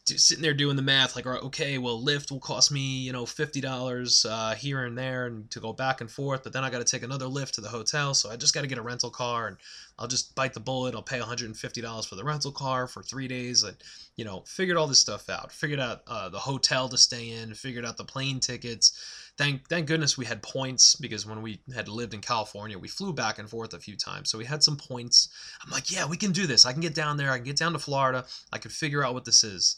sitting 0.05 0.43
there 0.43 0.55
doing 0.55 0.77
the 0.77 0.83
math, 0.83 1.15
like, 1.17 1.27
okay, 1.27 1.79
well, 1.79 2.01
Lyft 2.03 2.31
will 2.31 2.41
cost 2.41 2.73
me, 2.73 2.81
you 2.81 3.13
know, 3.13 3.27
fifty 3.27 3.61
dollars 3.61 4.25
uh, 4.29 4.55
here 4.55 4.85
and 4.85 4.97
there, 4.97 5.27
and 5.27 5.51
to 5.51 5.61
go 5.61 5.73
back 5.73 6.01
and 6.01 6.11
forth. 6.11 6.43
But 6.43 6.53
then 6.53 6.65
I 6.65 6.71
got 6.71 6.79
to 6.79 6.85
take 6.85 7.03
another 7.03 7.27
Lyft 7.27 7.53
to 7.53 7.61
the 7.61 7.69
hotel, 7.69 8.15
so 8.15 8.31
I 8.31 8.37
just 8.37 8.55
got 8.55 8.63
to 8.63 8.67
get 8.67 8.79
a 8.79 8.83
rental 8.83 9.11
car, 9.11 9.47
and 9.49 9.57
I'll 10.01 10.09
just 10.09 10.35
bite 10.35 10.55
the 10.55 10.61
bullet. 10.61 10.95
I'll 10.95 11.03
pay 11.03 11.21
one 11.21 11.29
hundred 11.29 11.47
and 11.47 11.57
fifty 11.57 11.81
dollars 11.81 12.07
for 12.07 12.17
the 12.17 12.25
rental 12.25 12.51
car 12.51 12.87
for 12.87 13.03
three 13.03 13.29
days. 13.29 13.63
And 13.63 13.77
you 14.17 14.25
know, 14.25 14.43
figured 14.47 14.77
all 14.77 14.87
this 14.87 14.99
stuff 14.99 15.29
out. 15.29 15.53
Figured 15.53 15.79
out 15.79 16.03
uh, 16.09 16.29
the 16.31 16.39
hotel 16.39 16.89
to 16.89 16.99
stay 16.99 17.31
in. 17.31 17.55
Figured 17.55 17.85
out 17.85 17.97
the 17.97 18.05
plane 18.05 18.41
tickets. 18.41 19.33
Thank 19.39 19.69
thank 19.69 19.87
goodness 19.87 20.19
we 20.19 20.25
had 20.25 20.43
points 20.43 20.97
because 20.97 21.27
when 21.27 21.43
we 21.43 21.61
had 21.75 21.89
lived 21.89 22.15
in 22.15 22.21
California, 22.21 22.79
we 22.79 22.89
flew 22.89 23.13
back 23.13 23.39
and 23.39 23.49
forth 23.49 23.75
a 23.75 23.79
few 23.79 23.97
times, 23.97 24.31
so 24.31 24.39
we 24.39 24.45
had 24.45 24.63
some 24.63 24.77
points. 24.77 25.29
I'm 25.65 25.71
like, 25.71 25.91
yeah, 25.91 26.07
we 26.07 26.17
can 26.17 26.33
do 26.33 26.47
this. 26.47 26.67
I 26.67 26.73
can 26.73 26.81
get 26.81 26.95
down 26.95 27.17
there. 27.17 27.31
I 27.31 27.37
can 27.37 27.45
get 27.45 27.57
down 27.57 27.73
to 27.75 27.79
Florida. 27.79 28.25
I 28.53 28.59
can 28.59 28.71
figure 28.71 29.05
out 29.05 29.15
what 29.15 29.25
this 29.25 29.45
is 29.45 29.77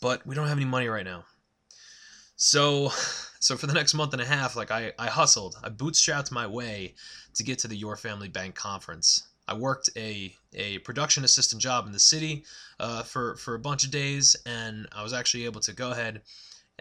but 0.00 0.26
we 0.26 0.34
don't 0.34 0.48
have 0.48 0.56
any 0.56 0.66
money 0.66 0.88
right 0.88 1.04
now. 1.04 1.24
So, 2.36 2.88
so 3.40 3.56
for 3.56 3.66
the 3.66 3.74
next 3.74 3.94
month 3.94 4.12
and 4.12 4.22
a 4.22 4.26
half, 4.26 4.56
like 4.56 4.70
I, 4.70 4.92
I 4.98 5.06
hustled, 5.06 5.56
I 5.62 5.68
bootstrapped 5.68 6.32
my 6.32 6.46
way 6.46 6.94
to 7.34 7.42
get 7.42 7.58
to 7.60 7.68
the 7.68 7.76
Your 7.76 7.96
Family 7.96 8.28
Bank 8.28 8.54
conference. 8.54 9.28
I 9.50 9.54
worked 9.54 9.90
a, 9.96 10.34
a 10.54 10.78
production 10.78 11.24
assistant 11.24 11.60
job 11.60 11.86
in 11.86 11.92
the 11.92 11.98
city 11.98 12.44
uh, 12.78 13.02
for, 13.02 13.36
for 13.36 13.54
a 13.54 13.58
bunch 13.58 13.84
of 13.84 13.90
days, 13.90 14.36
and 14.46 14.86
I 14.92 15.02
was 15.02 15.12
actually 15.12 15.44
able 15.44 15.60
to 15.62 15.72
go 15.72 15.90
ahead 15.90 16.22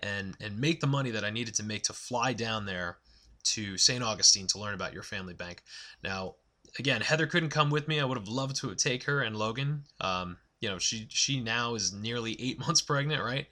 and, 0.01 0.37
and 0.39 0.59
make 0.59 0.79
the 0.79 0.87
money 0.87 1.09
that 1.11 1.25
I 1.25 1.29
needed 1.29 1.55
to 1.55 1.63
make 1.63 1.83
to 1.83 1.93
fly 1.93 2.33
down 2.33 2.65
there 2.65 2.97
to 3.43 3.77
St. 3.77 4.03
Augustine 4.03 4.47
to 4.47 4.59
learn 4.59 4.75
about 4.75 4.93
Your 4.93 5.03
Family 5.03 5.33
Bank. 5.33 5.63
Now, 6.03 6.35
again, 6.77 7.01
Heather 7.01 7.27
couldn't 7.27 7.49
come 7.49 7.69
with 7.69 7.87
me. 7.87 7.99
I 7.99 8.05
would 8.05 8.17
have 8.17 8.27
loved 8.27 8.55
to 8.57 8.75
take 8.75 9.03
her 9.03 9.21
and 9.21 9.35
Logan. 9.35 9.83
Um, 9.99 10.37
you 10.59 10.69
know 10.69 10.77
she 10.77 11.07
she 11.09 11.39
now 11.39 11.75
is 11.75 11.93
nearly 11.93 12.35
eight 12.39 12.59
months 12.65 12.81
pregnant 12.81 13.23
right 13.23 13.47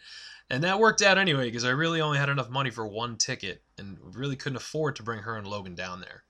and 0.49 0.63
that 0.63 0.79
worked 0.79 1.01
out 1.01 1.17
anyway 1.17 1.45
because 1.45 1.65
i 1.65 1.69
really 1.69 2.01
only 2.01 2.17
had 2.17 2.29
enough 2.29 2.49
money 2.49 2.69
for 2.69 2.87
one 2.87 3.17
ticket 3.17 3.61
and 3.77 3.97
really 4.01 4.35
couldn't 4.35 4.57
afford 4.57 4.95
to 4.95 5.03
bring 5.03 5.21
her 5.21 5.37
and 5.37 5.47
logan 5.47 5.75
down 5.75 6.01
there 6.01 6.23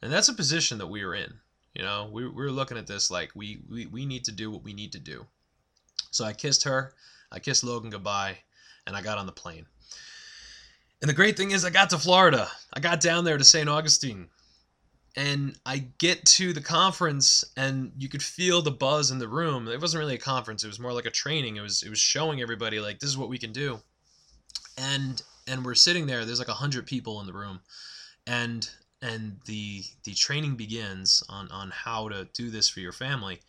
and 0.00 0.12
that's 0.12 0.28
a 0.28 0.34
position 0.34 0.78
that 0.78 0.88
we 0.88 1.04
were 1.04 1.14
in 1.14 1.34
you 1.74 1.82
know 1.82 2.08
we, 2.12 2.24
we 2.26 2.34
were 2.34 2.50
looking 2.50 2.78
at 2.78 2.86
this 2.86 3.10
like 3.10 3.30
we, 3.34 3.60
we 3.70 3.86
we 3.86 4.06
need 4.06 4.24
to 4.24 4.32
do 4.32 4.50
what 4.50 4.62
we 4.62 4.72
need 4.72 4.92
to 4.92 4.98
do 4.98 5.26
so 6.10 6.24
i 6.24 6.32
kissed 6.32 6.64
her 6.64 6.94
i 7.30 7.38
kissed 7.38 7.64
logan 7.64 7.90
goodbye 7.90 8.36
and 8.86 8.96
i 8.96 9.02
got 9.02 9.18
on 9.18 9.26
the 9.26 9.32
plane 9.32 9.66
and 11.00 11.08
the 11.08 11.14
great 11.14 11.36
thing 11.36 11.50
is 11.50 11.64
i 11.64 11.70
got 11.70 11.90
to 11.90 11.98
florida 11.98 12.48
i 12.74 12.80
got 12.80 13.00
down 13.00 13.24
there 13.24 13.38
to 13.38 13.44
st 13.44 13.68
augustine 13.68 14.28
and 15.16 15.58
I 15.66 15.88
get 15.98 16.24
to 16.24 16.52
the 16.52 16.60
conference 16.60 17.44
and 17.56 17.92
you 17.98 18.08
could 18.08 18.22
feel 18.22 18.62
the 18.62 18.70
buzz 18.70 19.10
in 19.10 19.18
the 19.18 19.28
room. 19.28 19.68
It 19.68 19.80
wasn't 19.80 20.00
really 20.00 20.14
a 20.14 20.18
conference, 20.18 20.64
it 20.64 20.68
was 20.68 20.80
more 20.80 20.92
like 20.92 21.06
a 21.06 21.10
training. 21.10 21.56
It 21.56 21.60
was 21.60 21.82
it 21.82 21.90
was 21.90 21.98
showing 21.98 22.40
everybody 22.40 22.80
like 22.80 22.98
this 22.98 23.10
is 23.10 23.18
what 23.18 23.28
we 23.28 23.38
can 23.38 23.52
do. 23.52 23.80
And 24.78 25.22
and 25.46 25.64
we're 25.64 25.74
sitting 25.74 26.06
there, 26.06 26.24
there's 26.24 26.38
like 26.38 26.48
a 26.48 26.54
hundred 26.54 26.86
people 26.86 27.20
in 27.20 27.26
the 27.26 27.32
room. 27.32 27.60
And 28.26 28.68
and 29.02 29.40
the 29.46 29.82
the 30.04 30.14
training 30.14 30.54
begins 30.54 31.22
on 31.28 31.50
on 31.50 31.70
how 31.70 32.08
to 32.08 32.28
do 32.32 32.50
this 32.50 32.68
for 32.68 32.80
your 32.80 32.92
family. 32.92 33.40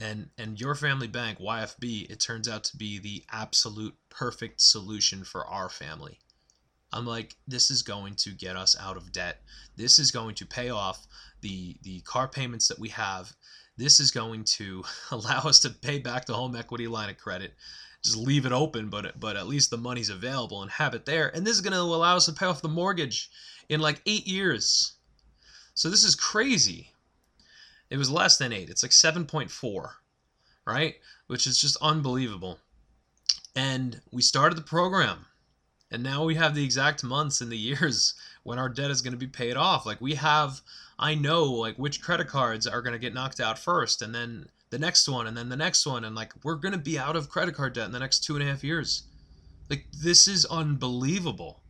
And 0.00 0.30
and 0.38 0.58
your 0.60 0.74
family 0.74 1.06
bank, 1.06 1.38
YFB, 1.38 2.10
it 2.10 2.18
turns 2.18 2.48
out 2.48 2.64
to 2.64 2.76
be 2.76 2.98
the 2.98 3.22
absolute 3.30 3.94
perfect 4.08 4.60
solution 4.60 5.22
for 5.22 5.46
our 5.46 5.68
family. 5.68 6.18
I'm 6.92 7.06
like, 7.06 7.36
this 7.46 7.70
is 7.70 7.82
going 7.82 8.14
to 8.16 8.30
get 8.30 8.56
us 8.56 8.76
out 8.80 8.96
of 8.96 9.12
debt. 9.12 9.42
This 9.76 9.98
is 9.98 10.10
going 10.10 10.34
to 10.36 10.46
pay 10.46 10.70
off 10.70 11.06
the 11.42 11.76
the 11.82 12.00
car 12.00 12.26
payments 12.26 12.66
that 12.68 12.78
we 12.78 12.88
have. 12.88 13.32
This 13.76 14.00
is 14.00 14.10
going 14.10 14.44
to 14.56 14.84
allow 15.12 15.40
us 15.40 15.60
to 15.60 15.70
pay 15.70 15.98
back 15.98 16.24
the 16.26 16.34
home 16.34 16.56
equity 16.56 16.88
line 16.88 17.10
of 17.10 17.18
credit. 17.18 17.54
Just 18.04 18.16
leave 18.16 18.44
it 18.44 18.52
open, 18.52 18.90
but 18.90 19.18
but 19.18 19.36
at 19.36 19.46
least 19.46 19.70
the 19.70 19.78
money's 19.78 20.10
available 20.10 20.62
and 20.62 20.70
have 20.70 20.94
it 20.94 21.06
there. 21.06 21.34
And 21.34 21.46
this 21.46 21.54
is 21.54 21.62
going 21.62 21.72
to 21.72 21.80
allow 21.80 22.16
us 22.16 22.26
to 22.26 22.32
pay 22.32 22.46
off 22.46 22.62
the 22.62 22.68
mortgage 22.68 23.30
in 23.68 23.80
like 23.80 24.02
eight 24.06 24.26
years. 24.26 24.92
So 25.74 25.88
this 25.88 26.04
is 26.04 26.14
crazy. 26.14 26.92
It 27.90 27.96
was 27.96 28.10
less 28.10 28.36
than 28.36 28.52
eight. 28.52 28.70
It's 28.70 28.82
like 28.82 28.92
7.4, 28.92 29.90
right? 30.64 30.96
Which 31.26 31.46
is 31.46 31.60
just 31.60 31.76
unbelievable. 31.80 32.58
And 33.56 34.00
we 34.10 34.22
started 34.22 34.56
the 34.56 34.62
program 34.62 35.26
and 35.94 36.02
now 36.02 36.24
we 36.24 36.34
have 36.34 36.56
the 36.56 36.64
exact 36.64 37.04
months 37.04 37.40
and 37.40 37.52
the 37.52 37.56
years 37.56 38.14
when 38.42 38.58
our 38.58 38.68
debt 38.68 38.90
is 38.90 39.00
going 39.00 39.12
to 39.12 39.18
be 39.18 39.28
paid 39.28 39.56
off 39.56 39.86
like 39.86 40.00
we 40.00 40.14
have 40.14 40.60
i 40.98 41.14
know 41.14 41.44
like 41.44 41.76
which 41.76 42.02
credit 42.02 42.26
cards 42.26 42.66
are 42.66 42.82
going 42.82 42.92
to 42.92 42.98
get 42.98 43.14
knocked 43.14 43.40
out 43.40 43.58
first 43.58 44.02
and 44.02 44.14
then 44.14 44.48
the 44.74 44.78
next 44.80 45.08
one 45.08 45.26
and 45.26 45.36
then 45.36 45.48
the 45.48 45.56
next 45.56 45.86
one 45.86 46.04
and 46.04 46.16
like 46.16 46.32
we're 46.42 46.58
to 46.58 46.78
be 46.78 46.98
out 46.98 47.16
of 47.16 47.28
credit 47.28 47.54
card 47.54 47.72
debt 47.72 47.86
in 47.86 47.92
the 47.92 47.98
next 47.98 48.24
two 48.24 48.34
and 48.34 48.42
a 48.42 48.46
half 48.46 48.64
years 48.64 49.04
like 49.70 49.86
this 50.02 50.26
is 50.26 50.44
unbelievable 50.46 51.62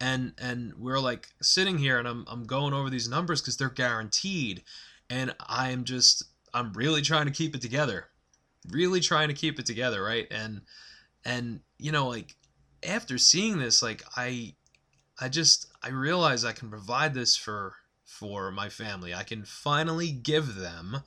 and 0.00 0.32
and 0.38 0.72
we're 0.78 0.98
like 0.98 1.28
sitting 1.42 1.78
here 1.78 1.98
and 1.98 2.08
I'm 2.08 2.24
I'm 2.26 2.44
going 2.44 2.72
over 2.72 2.90
these 2.90 3.08
numbers 3.08 3.40
because 3.40 3.56
they're 3.56 3.68
guaranteed, 3.68 4.62
and 5.10 5.34
I'm 5.46 5.84
just 5.84 6.24
I'm 6.54 6.72
really 6.72 7.02
trying 7.02 7.26
to 7.26 7.32
keep 7.32 7.54
it 7.54 7.60
together, 7.60 8.08
really 8.70 9.00
trying 9.00 9.28
to 9.28 9.34
keep 9.34 9.58
it 9.58 9.66
together, 9.66 10.02
right? 10.02 10.26
And 10.30 10.62
and 11.24 11.60
you 11.78 11.92
know 11.92 12.08
like 12.08 12.34
after 12.86 13.18
seeing 13.18 13.58
this, 13.58 13.82
like 13.82 14.02
I 14.16 14.54
I 15.20 15.28
just 15.28 15.70
I 15.82 15.90
realize 15.90 16.44
I 16.44 16.52
can 16.52 16.70
provide 16.70 17.12
this 17.12 17.36
for 17.36 17.74
for 18.04 18.50
my 18.50 18.70
family. 18.70 19.14
I 19.14 19.22
can 19.22 19.44
finally 19.44 20.10
give 20.10 20.54
them 20.54 21.02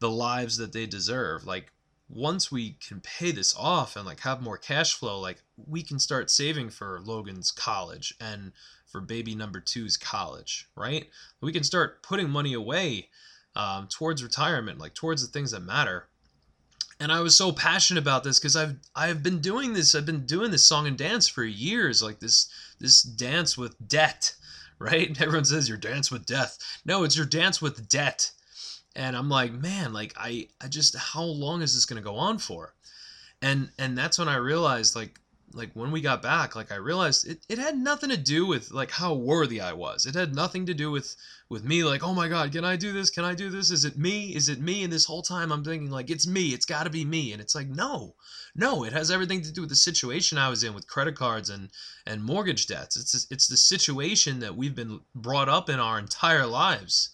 the 0.00 0.10
lives 0.10 0.56
that 0.56 0.72
they 0.72 0.86
deserve. 0.86 1.46
Like 1.46 1.72
once 2.08 2.52
we 2.52 2.76
can 2.86 3.00
pay 3.00 3.32
this 3.32 3.54
off 3.56 3.96
and 3.96 4.06
like 4.06 4.20
have 4.20 4.42
more 4.42 4.58
cash 4.58 4.94
flow, 4.94 5.20
like 5.20 5.42
we 5.66 5.82
can 5.82 5.98
start 5.98 6.30
saving 6.30 6.70
for 6.70 7.00
Logan's 7.02 7.50
college 7.50 8.14
and 8.20 8.52
for 8.86 9.00
baby 9.00 9.34
number 9.34 9.60
two's 9.60 9.96
college, 9.96 10.68
right? 10.76 11.08
We 11.40 11.52
can 11.52 11.64
start 11.64 12.02
putting 12.02 12.30
money 12.30 12.52
away 12.52 13.08
um, 13.56 13.88
towards 13.88 14.22
retirement, 14.22 14.78
like 14.78 14.94
towards 14.94 15.22
the 15.22 15.32
things 15.32 15.50
that 15.52 15.60
matter. 15.60 16.08
And 17.00 17.10
I 17.10 17.20
was 17.20 17.36
so 17.36 17.50
passionate 17.50 18.00
about 18.00 18.22
this 18.22 18.38
because 18.38 18.54
I've 18.54 18.76
I've 18.94 19.22
been 19.22 19.40
doing 19.40 19.72
this. 19.72 19.94
I've 19.94 20.06
been 20.06 20.26
doing 20.26 20.52
this 20.52 20.64
song 20.64 20.86
and 20.86 20.96
dance 20.96 21.26
for 21.26 21.42
years, 21.42 22.02
like 22.02 22.20
this 22.20 22.48
this 22.78 23.02
dance 23.02 23.58
with 23.58 23.76
debt, 23.88 24.34
right? 24.78 25.20
Everyone 25.20 25.44
says 25.44 25.68
your 25.68 25.78
dance 25.78 26.12
with 26.12 26.24
death. 26.24 26.58
No, 26.84 27.02
it's 27.02 27.16
your 27.16 27.26
dance 27.26 27.60
with 27.60 27.88
debt 27.88 28.30
and 28.96 29.16
i'm 29.16 29.28
like 29.28 29.52
man 29.52 29.92
like 29.92 30.14
i 30.16 30.46
i 30.60 30.68
just 30.68 30.96
how 30.96 31.22
long 31.22 31.62
is 31.62 31.74
this 31.74 31.84
going 31.84 32.00
to 32.00 32.08
go 32.08 32.16
on 32.16 32.38
for? 32.38 32.74
And 33.42 33.70
and 33.78 33.98
that's 33.98 34.18
when 34.18 34.28
i 34.28 34.36
realized 34.36 34.94
like 34.94 35.20
like 35.52 35.70
when 35.74 35.92
we 35.92 36.00
got 36.00 36.22
back 36.22 36.56
like 36.56 36.72
i 36.72 36.76
realized 36.76 37.28
it, 37.28 37.38
it 37.48 37.58
had 37.58 37.76
nothing 37.76 38.10
to 38.10 38.16
do 38.16 38.46
with 38.46 38.70
like 38.70 38.90
how 38.90 39.14
worthy 39.14 39.60
i 39.60 39.72
was. 39.72 40.06
It 40.06 40.14
had 40.14 40.34
nothing 40.34 40.66
to 40.66 40.74
do 40.74 40.90
with 40.90 41.14
with 41.48 41.64
me 41.64 41.84
like 41.84 42.02
oh 42.02 42.14
my 42.14 42.28
god 42.28 42.52
can 42.52 42.64
i 42.64 42.76
do 42.76 42.92
this? 42.92 43.10
Can 43.10 43.24
i 43.24 43.34
do 43.34 43.50
this? 43.50 43.70
Is 43.70 43.84
it 43.84 43.98
me? 43.98 44.34
Is 44.34 44.48
it 44.48 44.60
me? 44.60 44.84
And 44.84 44.92
this 44.92 45.04
whole 45.04 45.22
time 45.22 45.52
i'm 45.52 45.64
thinking 45.64 45.90
like 45.90 46.10
it's 46.10 46.26
me. 46.26 46.48
It's 46.54 46.64
got 46.64 46.84
to 46.84 46.90
be 46.90 47.04
me. 47.04 47.32
And 47.32 47.40
it's 47.40 47.54
like 47.54 47.68
no 47.68 48.14
no 48.54 48.84
it 48.84 48.92
has 48.92 49.10
everything 49.10 49.42
to 49.42 49.52
do 49.52 49.62
with 49.62 49.70
the 49.70 49.76
situation 49.76 50.38
i 50.38 50.48
was 50.48 50.62
in 50.64 50.74
with 50.74 50.86
credit 50.86 51.16
cards 51.16 51.50
and 51.50 51.70
and 52.06 52.22
mortgage 52.22 52.66
debts. 52.66 52.96
It's 52.96 53.26
it's 53.30 53.48
the 53.48 53.56
situation 53.56 54.40
that 54.40 54.56
we've 54.56 54.74
been 54.74 55.00
brought 55.14 55.48
up 55.48 55.68
in 55.68 55.80
our 55.80 55.98
entire 55.98 56.46
lives. 56.46 57.10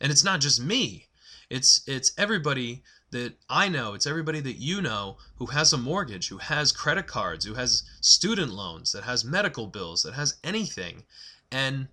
And 0.00 0.10
it's 0.12 0.24
not 0.24 0.40
just 0.40 0.60
me 0.60 1.08
it's 1.52 1.82
it's 1.86 2.12
everybody 2.16 2.82
that 3.10 3.34
I 3.50 3.68
know, 3.68 3.92
it's 3.92 4.06
everybody 4.06 4.40
that 4.40 4.56
you 4.56 4.80
know 4.80 5.18
who 5.36 5.46
has 5.46 5.70
a 5.74 5.76
mortgage, 5.76 6.28
who 6.28 6.38
has 6.38 6.72
credit 6.72 7.06
cards, 7.06 7.44
who 7.44 7.52
has 7.54 7.82
student 8.00 8.52
loans, 8.52 8.92
that 8.92 9.04
has 9.04 9.22
medical 9.22 9.66
bills, 9.66 10.02
that 10.02 10.14
has 10.14 10.36
anything. 10.42 11.04
And 11.50 11.88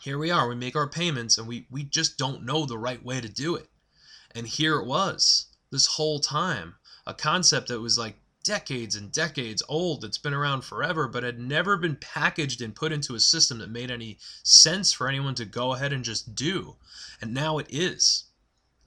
here 0.00 0.16
we 0.16 0.30
are, 0.30 0.48
we 0.48 0.54
make 0.54 0.76
our 0.76 0.88
payments 0.88 1.36
and 1.36 1.46
we, 1.46 1.66
we 1.70 1.84
just 1.84 2.16
don't 2.16 2.46
know 2.46 2.64
the 2.64 2.78
right 2.78 3.04
way 3.04 3.20
to 3.20 3.28
do 3.28 3.54
it. 3.54 3.68
And 4.34 4.46
here 4.46 4.76
it 4.76 4.86
was, 4.86 5.48
this 5.70 5.86
whole 5.86 6.18
time, 6.18 6.76
a 7.06 7.12
concept 7.12 7.68
that 7.68 7.80
was 7.80 7.98
like 7.98 8.16
decades 8.44 8.96
and 8.96 9.12
decades 9.12 9.62
old, 9.68 10.00
that's 10.00 10.16
been 10.16 10.32
around 10.32 10.62
forever, 10.62 11.06
but 11.06 11.22
had 11.22 11.38
never 11.38 11.76
been 11.76 11.96
packaged 11.96 12.62
and 12.62 12.74
put 12.74 12.92
into 12.92 13.14
a 13.14 13.20
system 13.20 13.58
that 13.58 13.70
made 13.70 13.90
any 13.90 14.16
sense 14.42 14.90
for 14.90 15.06
anyone 15.06 15.34
to 15.34 15.44
go 15.44 15.74
ahead 15.74 15.92
and 15.92 16.02
just 16.02 16.34
do. 16.34 16.76
And 17.20 17.34
now 17.34 17.58
it 17.58 17.66
is 17.68 18.24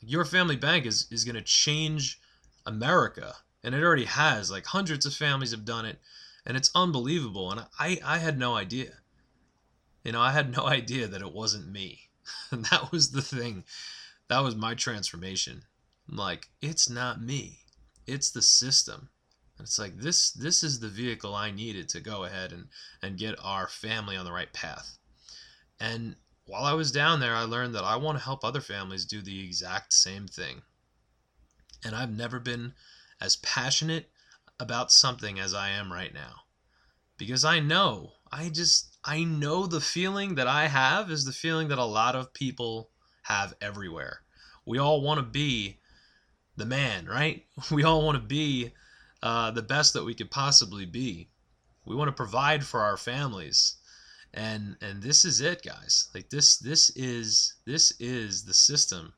your 0.06 0.26
family 0.26 0.56
bank 0.56 0.86
is 0.86 1.08
is 1.12 1.24
going 1.26 1.36
to 1.36 1.42
change 1.42 2.20
America, 2.66 3.36
and 3.63 3.74
it 3.76 3.84
already 3.84 4.06
has. 4.06 4.52
Like 4.52 4.66
hundreds 4.66 5.06
of 5.06 5.13
families 5.13 5.52
have 5.52 5.66
done 5.66 5.86
it, 5.86 6.00
and 6.46 6.58
it's 6.58 6.72
unbelievable. 6.76 7.52
And 7.52 7.66
I 7.80 8.00
I 8.04 8.18
had 8.20 8.38
no 8.38 8.56
idea. 8.56 9.00
You 10.04 10.12
know, 10.12 10.22
I 10.22 10.32
had 10.32 10.56
no 10.56 10.68
idea 10.80 11.08
that 11.08 11.22
it 11.22 11.34
wasn't 11.34 11.72
me. 11.72 12.10
And 12.52 12.66
that 12.66 12.92
was 12.92 13.12
the 13.12 13.22
thing. 13.22 13.66
That 14.30 14.44
was 14.44 14.56
my 14.56 14.76
transformation. 14.76 15.63
like, 16.08 16.50
it's 16.62 16.89
not 16.89 17.22
me. 17.22 17.60
It's 18.08 18.32
the 18.32 18.42
system. 18.42 19.10
And 19.58 19.68
it's 19.68 19.78
like 19.80 19.98
this 19.98 20.32
this 20.32 20.63
is 20.63 20.80
the 20.80 20.89
vehicle 20.89 21.36
I 21.36 21.52
needed 21.52 21.89
to 21.89 22.00
go 22.00 22.24
ahead 22.24 22.52
and 22.52 22.70
and 23.02 23.18
get 23.18 23.36
our 23.44 23.68
family 23.68 24.16
on 24.16 24.26
the 24.26 24.32
right 24.32 24.52
path. 24.54 24.98
And 25.80 26.16
while 26.45 26.65
I 26.65 26.73
was 26.73 26.91
down 26.91 27.19
there, 27.19 27.36
I 27.36 27.43
learned 27.43 27.73
that 27.75 27.84
I 27.84 27.95
want 27.95 28.17
to 28.17 28.23
help 28.23 28.43
other 28.43 28.62
families 28.62 29.06
do 29.06 29.21
the 29.21 29.43
exact 29.43 29.93
same 29.93 30.27
thing. 30.27 30.62
And 31.86 31.95
I've 31.95 32.12
never 32.12 32.39
been 32.39 32.73
as 33.21 33.38
passionate 33.38 34.10
about 34.60 34.91
something 34.91 35.39
as 35.39 35.53
I 35.53 35.69
am 35.69 35.91
right 35.91 36.13
now. 36.13 36.41
Because 37.17 37.45
I 37.45 37.60
know, 37.60 38.13
I 38.32 38.49
just, 38.49 38.97
I 39.06 39.23
know 39.23 39.65
the 39.65 39.82
feeling 39.82 40.36
that 40.36 40.47
I 40.47 40.67
have 40.67 41.10
is 41.10 41.25
the 41.25 41.32
feeling 41.32 41.69
that 41.69 41.77
a 41.77 41.86
lot 41.86 42.15
of 42.15 42.34
people 42.34 42.89
have 43.23 43.53
everywhere. 43.62 44.21
We 44.65 44.77
all 44.77 45.01
want 45.01 45.19
to 45.19 45.25
be 45.25 45.79
the 46.58 46.65
man, 46.65 47.06
right? 47.06 47.45
We 47.71 47.84
all 47.84 48.06
want 48.06 48.15
to 48.15 48.27
be 48.27 48.73
uh, 49.21 49.51
the 49.51 49.62
best 49.62 49.93
that 49.93 50.03
we 50.03 50.13
could 50.13 50.32
possibly 50.32 50.86
be. 50.86 51.29
We 51.86 51.95
want 51.95 52.10
to 52.10 52.13
provide 52.13 52.65
for 52.65 52.82
our 52.82 52.97
families 52.97 53.75
and 54.34 54.76
and 54.82 55.02
this 55.02 55.26
is 55.26 55.41
it 55.41 55.63
guys. 55.63 56.10
Like 56.13 56.30
this 56.30 56.58
this 56.58 56.89
is 56.91 57.54
this 57.65 57.93
is 58.00 58.43
the 58.43 58.54
system. 58.54 59.13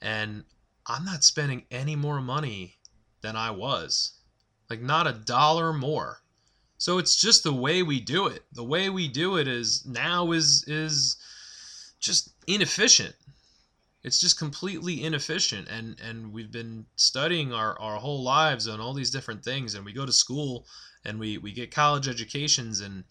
And 0.00 0.44
i'm 0.86 1.04
not 1.04 1.24
spending 1.24 1.64
any 1.70 1.96
more 1.96 2.20
money 2.20 2.76
than 3.22 3.36
i 3.36 3.50
was. 3.50 4.12
Like 4.70 4.80
not 4.80 5.06
a 5.06 5.12
dollar 5.12 5.72
more. 5.72 6.20
So 6.78 6.98
it's 6.98 7.16
just 7.16 7.42
the 7.42 7.52
way 7.52 7.82
we 7.82 8.00
do 8.00 8.26
it. 8.26 8.44
The 8.52 8.64
way 8.64 8.90
we 8.90 9.08
do 9.08 9.36
it 9.36 9.48
is 9.48 9.84
now 9.86 10.32
is 10.32 10.64
is 10.66 11.16
just 11.98 12.34
inefficient. 12.46 13.14
It's 14.02 14.20
just 14.20 14.38
completely 14.38 15.02
inefficient. 15.02 15.68
And 15.68 15.98
and 16.00 16.32
we've 16.32 16.52
been 16.52 16.86
studying 16.96 17.52
our, 17.52 17.80
our 17.80 17.96
whole 17.96 18.22
lives 18.22 18.68
on 18.68 18.80
all 18.80 18.92
these 18.92 19.10
different 19.10 19.42
things. 19.42 19.74
And 19.74 19.84
we 19.84 19.92
go 19.92 20.04
to 20.04 20.12
school 20.12 20.66
and 21.04 21.18
we 21.18 21.38
we 21.38 21.52
get 21.52 21.70
college 21.70 22.06
educations 22.06 22.80
and 22.80 23.04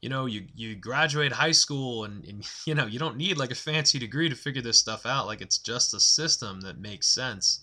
you 0.00 0.08
know 0.08 0.26
you 0.26 0.46
you 0.54 0.74
graduate 0.74 1.32
high 1.32 1.52
school 1.52 2.04
and, 2.04 2.24
and, 2.24 2.46
you 2.66 2.74
know 2.74 2.86
you 2.86 2.98
don't 2.98 3.16
need 3.16 3.38
like 3.38 3.50
a 3.50 3.56
fancy 3.56 3.98
degree 3.98 4.28
to 4.28 4.34
figure 4.34 4.62
this 4.62 4.78
stuff 4.78 5.06
out. 5.06 5.26
Like 5.26 5.40
it's 5.40 5.58
just 5.58 5.94
a 5.94 6.00
system 6.00 6.60
that 6.62 6.78
makes 6.78 7.06
sense 7.08 7.60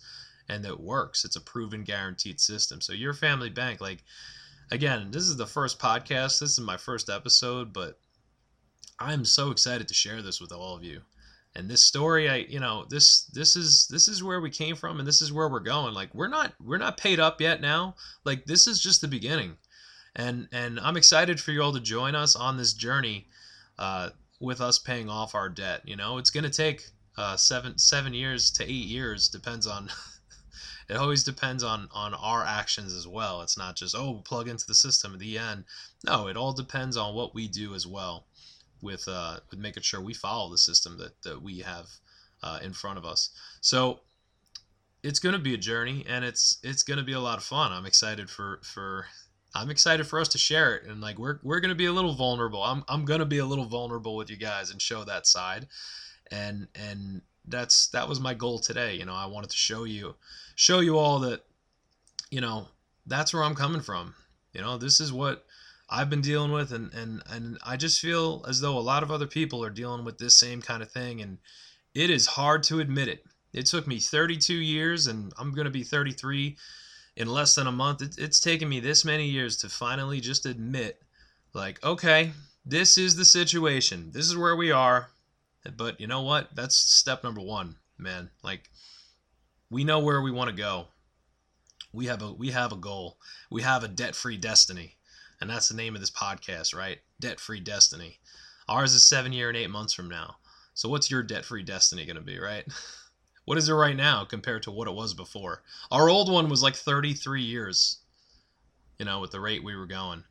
and 0.50 0.64
that 0.64 0.80
works. 0.80 1.26
It's 1.26 1.36
a 1.36 1.42
proven 1.42 1.84
guaranteed 1.84 2.40
system. 2.40 2.80
So 2.82 2.94
your 2.94 3.14
family 3.14 3.50
bank 3.50 3.82
like 3.82 4.04
again 4.72 5.10
this 5.12 5.24
is 5.24 5.38
the 5.38 5.48
first 5.48 5.80
podcast. 5.80 6.40
This 6.40 6.52
is 6.52 6.60
my 6.60 6.78
first 6.78 7.10
episode 7.10 7.74
but 7.74 8.00
i'm 9.00 9.24
so 9.24 9.52
excited 9.52 9.88
to 9.88 9.94
share 9.94 10.24
this 10.24 10.42
with 10.42 10.52
all 10.52 10.76
of 10.76 10.84
you. 10.84 11.02
And 11.56 11.68
this 11.68 11.84
story 11.84 12.30
i 12.30 12.36
you 12.38 12.60
know 12.60 12.86
this 12.88 13.26
this 13.34 13.56
is 13.56 13.88
this 13.88 14.08
is 14.08 14.24
where 14.24 14.42
we 14.42 14.52
came 14.52 14.76
from 14.76 15.00
and 15.00 15.08
this 15.08 15.24
is 15.24 15.34
where 15.34 15.50
we're 15.50 15.60
going. 15.60 15.96
Like 15.96 16.14
we're 16.14 16.28
not 16.28 16.54
we're 16.64 16.78
not 16.78 16.98
paid 16.98 17.20
up 17.20 17.42
yet 17.42 17.62
now. 17.62 17.96
Like 18.26 18.46
this 18.46 18.68
is 18.68 18.80
just 18.80 19.02
the 19.02 19.08
beginning 19.08 19.58
and 20.18 20.50
and 20.52 20.80
I'm 20.80 20.98
excited 20.98 21.40
for 21.40 21.52
you 21.52 21.62
all 21.62 21.72
to 21.74 21.80
join 21.80 22.16
us 22.16 22.36
on 22.36 22.58
this 22.58 22.74
journey 22.74 23.28
uh, 23.78 24.10
with 24.40 24.60
us 24.60 24.80
paying 24.80 25.10
off 25.10 25.36
our 25.36 25.48
debt. 25.48 25.82
You 25.86 25.96
know, 25.96 26.18
it's 26.18 26.32
going 26.32 26.44
to 26.44 26.50
take 26.50 26.90
uh, 27.18 27.38
seven 27.38 27.78
seven 27.78 28.14
years 28.14 28.52
to 28.52 28.64
eight 28.64 28.88
years, 28.88 29.30
depends 29.30 29.68
on. 29.68 29.90
it 30.90 30.98
always 30.98 31.24
depends 31.24 31.64
on 31.64 31.88
on 31.94 32.16
our 32.16 32.44
actions 32.44 32.94
as 32.94 33.08
well. 33.08 33.42
It's 33.42 33.58
not 33.58 33.76
just 33.76 33.96
oh 33.96 34.22
plug 34.26 34.48
into 34.48 34.66
the 34.66 34.74
system 34.74 35.14
at 35.14 35.20
the 35.20 35.38
end. 35.38 35.66
No, 36.04 36.28
it 36.28 36.36
all 36.36 36.54
depends 36.54 36.98
on 36.98 37.14
what 37.14 37.36
we 37.36 37.48
do 37.48 37.76
as 37.76 37.86
well, 37.86 38.26
with 38.82 39.08
uh, 39.08 39.40
with 39.52 39.60
making 39.60 39.84
sure 39.84 40.02
we 40.02 40.16
follow 40.16 40.50
the 40.50 40.58
system 40.58 40.98
that 40.98 41.22
that 41.22 41.42
we 41.42 41.60
have 41.60 41.88
uh, 42.42 42.60
in 42.64 42.74
front 42.74 42.98
of 42.98 43.06
us. 43.06 43.30
So 43.62 44.00
it's 45.04 45.20
going 45.20 45.34
to 45.34 45.40
be 45.40 45.54
a 45.54 45.58
journey 45.58 46.04
and 46.10 46.26
it's 46.26 46.58
it's 46.64 46.82
going 46.82 46.98
to 46.98 47.04
be 47.04 47.14
a 47.14 47.20
lot 47.20 47.38
of 47.38 47.44
fun. 47.44 47.72
I'm 47.72 47.86
excited 47.86 48.32
for 48.32 48.60
for 48.64 49.06
I'm 49.56 49.70
excited 49.70 50.06
for 50.06 50.20
us 50.20 50.28
to 50.30 50.38
share 50.38 50.76
it 50.76 50.86
and 50.86 51.02
like 51.02 51.18
we're 51.18 51.40
we're 51.44 51.60
gonna 51.60 51.76
be 51.76 51.86
a 51.86 51.94
little 51.94 52.14
vulnerable. 52.14 52.64
I'm 52.64 52.84
I'm 52.88 53.06
gonna 53.06 53.26
be 53.26 53.40
a 53.40 53.46
little 53.46 53.66
vulnerable 53.66 54.16
with 54.16 54.30
you 54.30 54.38
guys 54.38 54.72
and 54.72 54.82
show 54.82 55.04
that 55.04 55.26
side, 55.26 55.68
and 56.32 56.68
and 56.76 57.22
that's 57.48 57.88
that 57.90 58.08
was 58.08 58.20
my 58.20 58.34
goal 58.34 58.60
today. 58.60 58.96
You 58.96 59.06
know, 59.06 59.16
I 59.16 59.26
wanted 59.26 59.50
to 59.52 59.58
show 59.58 59.86
you 59.86 60.16
show 60.56 60.80
you 60.80 60.98
all 60.98 61.20
that, 61.20 61.46
you 62.30 62.42
know, 62.42 62.68
that's 63.06 63.34
where 63.34 63.44
I'm 63.44 63.56
coming 63.56 63.82
from. 63.82 64.14
You 64.54 64.62
know, 64.62 64.78
this 64.78 65.00
is 65.00 65.14
what 65.14 65.46
I've 65.90 66.10
been 66.10 66.22
dealing 66.22 66.52
with, 66.52 66.72
and 66.72 66.94
and 66.94 67.24
and 67.30 67.58
I 67.66 67.78
just 67.78 68.02
feel 68.02 68.44
as 68.48 68.60
though 68.60 68.78
a 68.78 68.80
lot 68.80 69.04
of 69.04 69.12
other 69.12 69.28
people 69.28 69.64
are 69.64 69.70
dealing 69.70 70.04
with 70.04 70.18
this 70.18 70.38
same 70.38 70.62
kind 70.62 70.84
of 70.84 70.92
thing, 70.92 71.22
and 71.22 71.38
it 71.96 72.10
is 72.10 72.28
hard 72.28 72.64
to 72.64 72.80
admit 72.80 73.08
it. 73.08 73.24
It 73.54 73.66
took 73.66 73.88
me 73.88 74.00
32 74.00 74.54
years, 74.54 75.08
and 75.08 75.32
I'm 75.38 75.54
gonna 75.54 75.70
be 75.70 75.84
33 75.84 76.58
in 77.18 77.28
less 77.28 77.56
than 77.56 77.68
a 77.68 77.72
month. 77.72 78.02
It, 78.02 78.16
it's 78.18 78.40
taken 78.40 78.70
me 78.70 78.80
this 78.80 79.04
many 79.04 79.28
years 79.28 79.58
to 79.58 79.70
finally 79.70 80.22
just 80.22 80.46
admit, 80.46 81.02
like, 81.54 81.84
okay, 81.84 82.32
this 82.66 82.98
is 82.98 83.16
the 83.16 83.26
situation. 83.26 84.12
This 84.14 84.28
is 84.28 84.38
where 84.38 84.56
we 84.56 84.72
are. 84.72 85.10
But 85.76 86.00
you 86.00 86.08
know 86.08 86.22
what? 86.22 86.56
That's 86.56 86.78
step 86.78 87.24
number 87.24 87.42
one, 87.42 87.76
man. 87.98 88.30
Like, 88.44 88.70
we 89.70 89.84
know 89.84 90.00
where 90.00 90.22
we 90.22 90.32
want 90.32 90.50
to 90.50 90.56
go. 90.56 90.88
We 91.92 92.06
have 92.06 92.22
a 92.22 92.32
we 92.32 92.52
have 92.52 92.72
a 92.72 92.78
goal. 92.78 93.18
We 93.52 93.64
have 93.64 93.84
a 93.84 93.88
debt-free 93.88 94.38
destiny, 94.38 94.96
and 95.42 95.50
that's 95.50 95.68
the 95.68 95.76
name 95.76 95.96
of 95.96 96.02
this 96.02 96.12
podcast, 96.12 96.76
right? 96.76 97.00
debt 97.20 97.40
free 97.40 97.60
destiny. 97.60 98.20
Ours 98.70 98.94
is 98.94 99.04
seven 99.04 99.34
year 99.34 99.50
and 99.50 99.58
eight 99.58 99.70
months 99.70 99.94
from 99.94 100.10
now. 100.10 100.36
So 100.74 100.90
what's 100.90 101.10
your 101.10 101.24
debt 101.24 101.46
free 101.46 101.64
destiny 101.64 102.06
going 102.06 102.18
to 102.18 102.22
be, 102.22 102.40
right? 102.40 102.66
what 103.48 103.58
is 103.58 103.70
it 103.70 103.74
right 103.74 103.96
now 103.96 104.26
compared 104.26 104.62
to 104.64 104.72
what 104.72 104.88
it 104.88 104.94
was 104.94 105.14
before? 105.14 105.64
Our 105.90 106.10
old 106.10 106.32
one 106.32 106.50
was 106.50 106.62
like 106.62 106.76
33 106.76 107.42
years, 107.42 108.00
you 109.00 109.06
know, 109.06 109.20
with 109.20 109.32
the 109.32 109.40
rate 109.40 109.64
we 109.64 109.76
were 109.76 109.88
going 109.88 110.24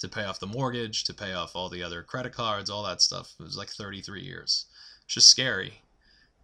to 0.00 0.08
pay 0.08 0.24
off 0.24 0.40
the 0.40 0.46
mortgage, 0.46 1.04
to 1.04 1.14
pay 1.14 1.32
off 1.32 1.54
all 1.54 1.68
the 1.68 1.82
other 1.82 2.02
credit 2.02 2.32
cards, 2.32 2.68
all 2.68 2.82
that 2.84 3.00
stuff. 3.00 3.34
It 3.38 3.44
was 3.44 3.56
like 3.56 3.70
33 3.70 4.22
years. 4.22 4.66
It's 5.04 5.14
just 5.14 5.30
scary. 5.30 5.80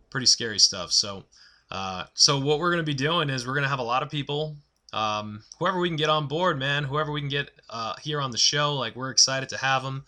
Pretty 0.09 0.27
scary 0.27 0.59
stuff. 0.59 0.93
So, 0.93 1.25
uh, 1.71 2.05
so 2.15 2.39
what 2.39 2.61
we're 2.61 2.71
going 2.71 2.85
to 2.85 2.91
be 2.91 2.95
doing 2.95 3.29
is 3.29 3.47
we're 3.47 3.55
going 3.55 3.65
to 3.65 3.69
have 3.69 3.79
a 3.81 3.83
lot 3.83 4.03
of 4.03 4.09
people 4.09 4.57
um, 4.93 5.43
whoever 5.59 5.79
we 5.79 5.89
can 5.89 5.97
get 5.97 6.11
on 6.11 6.27
board, 6.27 6.59
man, 6.59 6.85
whoever 6.85 7.13
we 7.13 7.21
can 7.21 7.29
get 7.29 7.51
uh, 7.69 7.95
here 8.03 8.21
on 8.21 8.31
the 8.31 8.39
show, 8.39 8.75
like 8.75 8.97
we're 8.97 9.11
excited 9.11 9.49
to 9.51 9.57
have 9.59 9.83
them. 9.83 10.05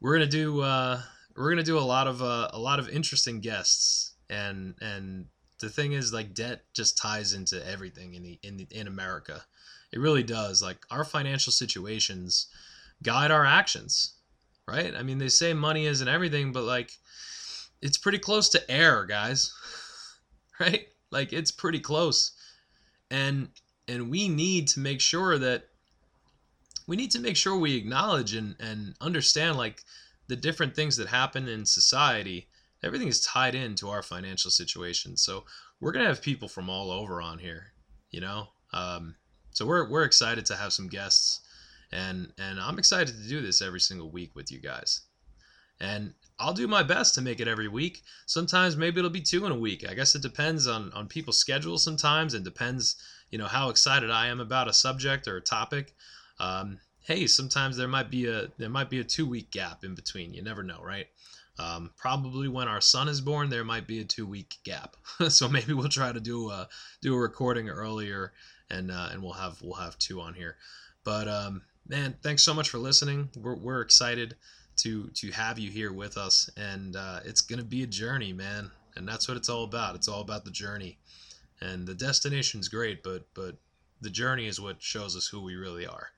We're 0.00 0.14
gonna 0.14 0.26
do 0.26 0.60
uh, 0.62 1.00
we're 1.36 1.50
gonna 1.50 1.62
do 1.62 1.78
a 1.78 1.80
lot 1.80 2.06
of 2.06 2.22
uh, 2.22 2.50
a 2.52 2.58
lot 2.58 2.78
of 2.78 2.88
interesting 2.88 3.40
guests, 3.40 4.14
and 4.30 4.74
and 4.80 5.26
the 5.60 5.68
thing 5.68 5.92
is, 5.92 6.12
like 6.12 6.34
debt 6.34 6.64
just 6.74 6.98
ties 6.98 7.32
into 7.32 7.64
everything 7.66 8.14
in 8.14 8.22
the 8.22 8.38
in 8.42 8.56
the, 8.56 8.66
in 8.70 8.86
America. 8.86 9.44
It 9.92 10.00
really 10.00 10.22
does. 10.22 10.62
Like 10.62 10.84
our 10.90 11.04
financial 11.04 11.52
situations 11.52 12.46
guide 13.02 13.30
our 13.30 13.44
actions, 13.44 14.14
right? 14.66 14.94
I 14.94 15.02
mean, 15.02 15.18
they 15.18 15.28
say 15.28 15.54
money 15.54 15.86
isn't 15.86 16.08
everything, 16.08 16.52
but 16.52 16.64
like 16.64 16.90
it's 17.80 17.98
pretty 17.98 18.18
close 18.18 18.48
to 18.50 18.70
air, 18.70 19.04
guys. 19.04 19.52
right? 20.60 20.88
Like 21.10 21.32
it's 21.32 21.50
pretty 21.50 21.80
close. 21.80 22.32
And 23.10 23.48
and 23.88 24.10
we 24.10 24.28
need 24.28 24.68
to 24.68 24.80
make 24.80 25.00
sure 25.00 25.38
that 25.38 25.68
we 26.86 26.96
need 26.96 27.10
to 27.12 27.20
make 27.20 27.36
sure 27.36 27.56
we 27.56 27.76
acknowledge 27.76 28.34
and, 28.34 28.56
and 28.60 28.94
understand 29.00 29.56
like 29.56 29.82
the 30.28 30.36
different 30.36 30.74
things 30.74 30.96
that 30.96 31.08
happen 31.08 31.48
in 31.48 31.66
society 31.66 32.48
everything 32.82 33.08
is 33.08 33.20
tied 33.20 33.54
into 33.54 33.88
our 33.88 34.02
financial 34.02 34.50
situation 34.50 35.16
so 35.16 35.44
we're 35.80 35.92
gonna 35.92 36.06
have 36.06 36.22
people 36.22 36.48
from 36.48 36.68
all 36.68 36.90
over 36.90 37.20
on 37.20 37.38
here 37.38 37.72
you 38.10 38.20
know 38.20 38.48
um, 38.72 39.14
so 39.50 39.64
we're, 39.64 39.88
we're 39.88 40.04
excited 40.04 40.44
to 40.44 40.56
have 40.56 40.72
some 40.72 40.88
guests 40.88 41.40
and 41.92 42.32
and 42.38 42.58
i'm 42.60 42.78
excited 42.78 43.14
to 43.14 43.28
do 43.28 43.40
this 43.40 43.62
every 43.62 43.80
single 43.80 44.10
week 44.10 44.34
with 44.34 44.50
you 44.50 44.58
guys 44.58 45.02
and 45.80 46.12
i'll 46.40 46.52
do 46.52 46.66
my 46.66 46.82
best 46.82 47.14
to 47.14 47.22
make 47.22 47.38
it 47.38 47.46
every 47.46 47.68
week 47.68 48.02
sometimes 48.26 48.76
maybe 48.76 48.98
it'll 48.98 49.10
be 49.10 49.20
two 49.20 49.46
in 49.46 49.52
a 49.52 49.58
week 49.58 49.88
i 49.88 49.94
guess 49.94 50.14
it 50.14 50.22
depends 50.22 50.66
on 50.66 50.92
on 50.92 51.06
people's 51.06 51.38
schedules 51.38 51.84
sometimes 51.84 52.34
and 52.34 52.44
depends 52.44 52.96
you 53.30 53.38
know 53.38 53.46
how 53.46 53.70
excited 53.70 54.10
I 54.10 54.28
am 54.28 54.40
about 54.40 54.68
a 54.68 54.72
subject 54.72 55.26
or 55.26 55.36
a 55.36 55.42
topic. 55.42 55.94
Um, 56.38 56.78
hey, 57.00 57.26
sometimes 57.26 57.76
there 57.76 57.88
might 57.88 58.10
be 58.10 58.26
a 58.26 58.48
there 58.58 58.70
might 58.70 58.90
be 58.90 59.00
a 59.00 59.04
two 59.04 59.26
week 59.26 59.50
gap 59.50 59.84
in 59.84 59.94
between. 59.94 60.34
You 60.34 60.42
never 60.42 60.62
know, 60.62 60.80
right? 60.82 61.06
Um, 61.58 61.90
probably 61.96 62.48
when 62.48 62.68
our 62.68 62.80
son 62.80 63.08
is 63.08 63.20
born, 63.20 63.48
there 63.48 63.64
might 63.64 63.86
be 63.86 64.00
a 64.00 64.04
two 64.04 64.26
week 64.26 64.56
gap. 64.64 64.96
so 65.28 65.48
maybe 65.48 65.72
we'll 65.72 65.88
try 65.88 66.12
to 66.12 66.20
do 66.20 66.50
a 66.50 66.68
do 67.00 67.14
a 67.14 67.18
recording 67.18 67.68
earlier, 67.68 68.32
and 68.70 68.90
uh, 68.90 69.08
and 69.12 69.22
we'll 69.22 69.32
have 69.32 69.60
we'll 69.62 69.74
have 69.74 69.98
two 69.98 70.20
on 70.20 70.34
here. 70.34 70.56
But 71.04 71.28
um, 71.28 71.62
man, 71.88 72.16
thanks 72.22 72.42
so 72.42 72.54
much 72.54 72.68
for 72.68 72.78
listening. 72.78 73.30
We're 73.36 73.56
we're 73.56 73.80
excited 73.80 74.36
to 74.78 75.08
to 75.14 75.30
have 75.32 75.58
you 75.58 75.70
here 75.70 75.92
with 75.92 76.16
us, 76.18 76.50
and 76.56 76.96
uh, 76.96 77.20
it's 77.24 77.40
gonna 77.40 77.64
be 77.64 77.82
a 77.82 77.86
journey, 77.86 78.32
man. 78.32 78.70
And 78.96 79.06
that's 79.06 79.28
what 79.28 79.36
it's 79.36 79.50
all 79.50 79.64
about. 79.64 79.94
It's 79.94 80.08
all 80.08 80.22
about 80.22 80.46
the 80.46 80.50
journey 80.50 80.98
and 81.60 81.86
the 81.86 81.94
destination's 81.94 82.68
great 82.68 83.02
but 83.02 83.26
but 83.34 83.56
the 84.00 84.10
journey 84.10 84.46
is 84.46 84.60
what 84.60 84.82
shows 84.82 85.16
us 85.16 85.26
who 85.26 85.40
we 85.40 85.54
really 85.54 85.86
are 85.86 86.10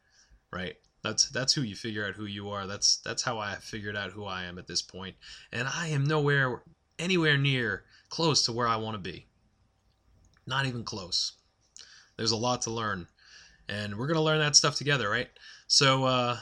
right 0.53 0.77
that's 1.03 1.29
that's 1.31 1.53
who 1.53 1.63
you 1.63 1.77
figure 1.77 2.07
out 2.07 2.15
who 2.15 2.27
you 2.27 2.51
are. 2.51 2.67
That's 2.67 2.99
that's 2.99 3.23
how 3.23 3.39
i 3.39 3.55
figured 3.57 3.97
out 3.97 4.13
who 4.13 4.25
i 4.25 4.45
am 4.45 4.59
at 4.59 4.67
this 4.67 4.83
point. 4.83 5.17
And 5.53 5.69
i 5.69 5.89
am 5.89 6.05
nowhere 6.05 6.63
anywhere 6.99 7.37
near 7.37 7.85
close 8.09 8.45
to 8.47 8.53
where 8.53 8.69
i 8.69 8.77
want 8.77 8.95
to 8.95 9.11
be. 9.11 9.27
Not 10.47 10.67
even 10.67 10.85
close. 10.85 11.35
There's 12.17 12.33
a 12.33 12.37
lot 12.37 12.63
to 12.63 12.71
learn. 12.71 13.07
And 13.69 13.97
we're 13.97 14.07
gonna 14.07 14.23
learn 14.23 14.41
that 14.41 14.57
stuff 14.57 14.77
together 14.77 15.09
right? 15.09 15.29
So 15.67 16.05
uh 16.05 16.39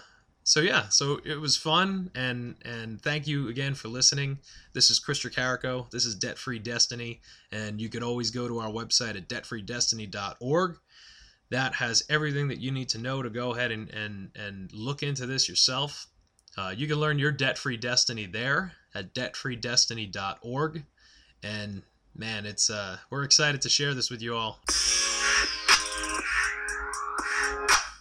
so 0.47 0.61
yeah, 0.61 0.89
so 0.91 1.19
it 1.25 1.41
was 1.41 1.57
fun, 1.57 2.09
and 2.15 2.55
and 2.65 3.03
thank 3.03 3.27
you 3.27 3.49
again 3.49 3.75
for 3.75 3.89
listening. 3.89 4.39
This 4.75 4.93
is 4.93 5.01
Chris 5.01 5.19
Tricarico. 5.19 5.91
This 5.91 6.05
is 6.07 6.15
Debt 6.15 6.39
Free 6.39 6.61
Destiny, 6.61 7.21
and 7.51 7.81
you 7.81 7.89
can 7.89 8.05
always 8.05 8.31
go 8.31 8.47
to 8.47 8.61
our 8.61 8.71
website 8.71 9.17
at 9.17 9.29
debtfreedestiny.org. 9.29 10.77
That 11.51 11.75
has 11.75 12.05
everything 12.09 12.49
that 12.49 12.59
you 12.59 12.71
need 12.73 12.89
to 12.91 12.99
know 12.99 13.23
to 13.23 13.31
go 13.31 13.55
ahead 13.55 13.71
and 13.71 13.89
and 13.91 14.31
and 14.35 14.73
look 14.73 15.03
into 15.03 15.27
this 15.27 15.49
yourself. 15.49 16.07
Uh, 16.59 16.73
you 16.75 16.87
can 16.87 16.97
learn 16.97 17.19
your 17.19 17.33
debt-free 17.33 17.77
destiny 17.77 18.25
there 18.25 18.73
at 18.95 19.15
debtfreedestiny.org, 19.15 20.85
and 21.43 21.83
man, 22.15 22.47
it's 22.47 22.71
uh, 22.71 22.97
we're 23.11 23.25
excited 23.25 23.61
to 23.63 23.69
share 23.69 23.95
this 23.95 24.11
with 24.11 24.23
you 24.23 24.35
all. 24.35 24.61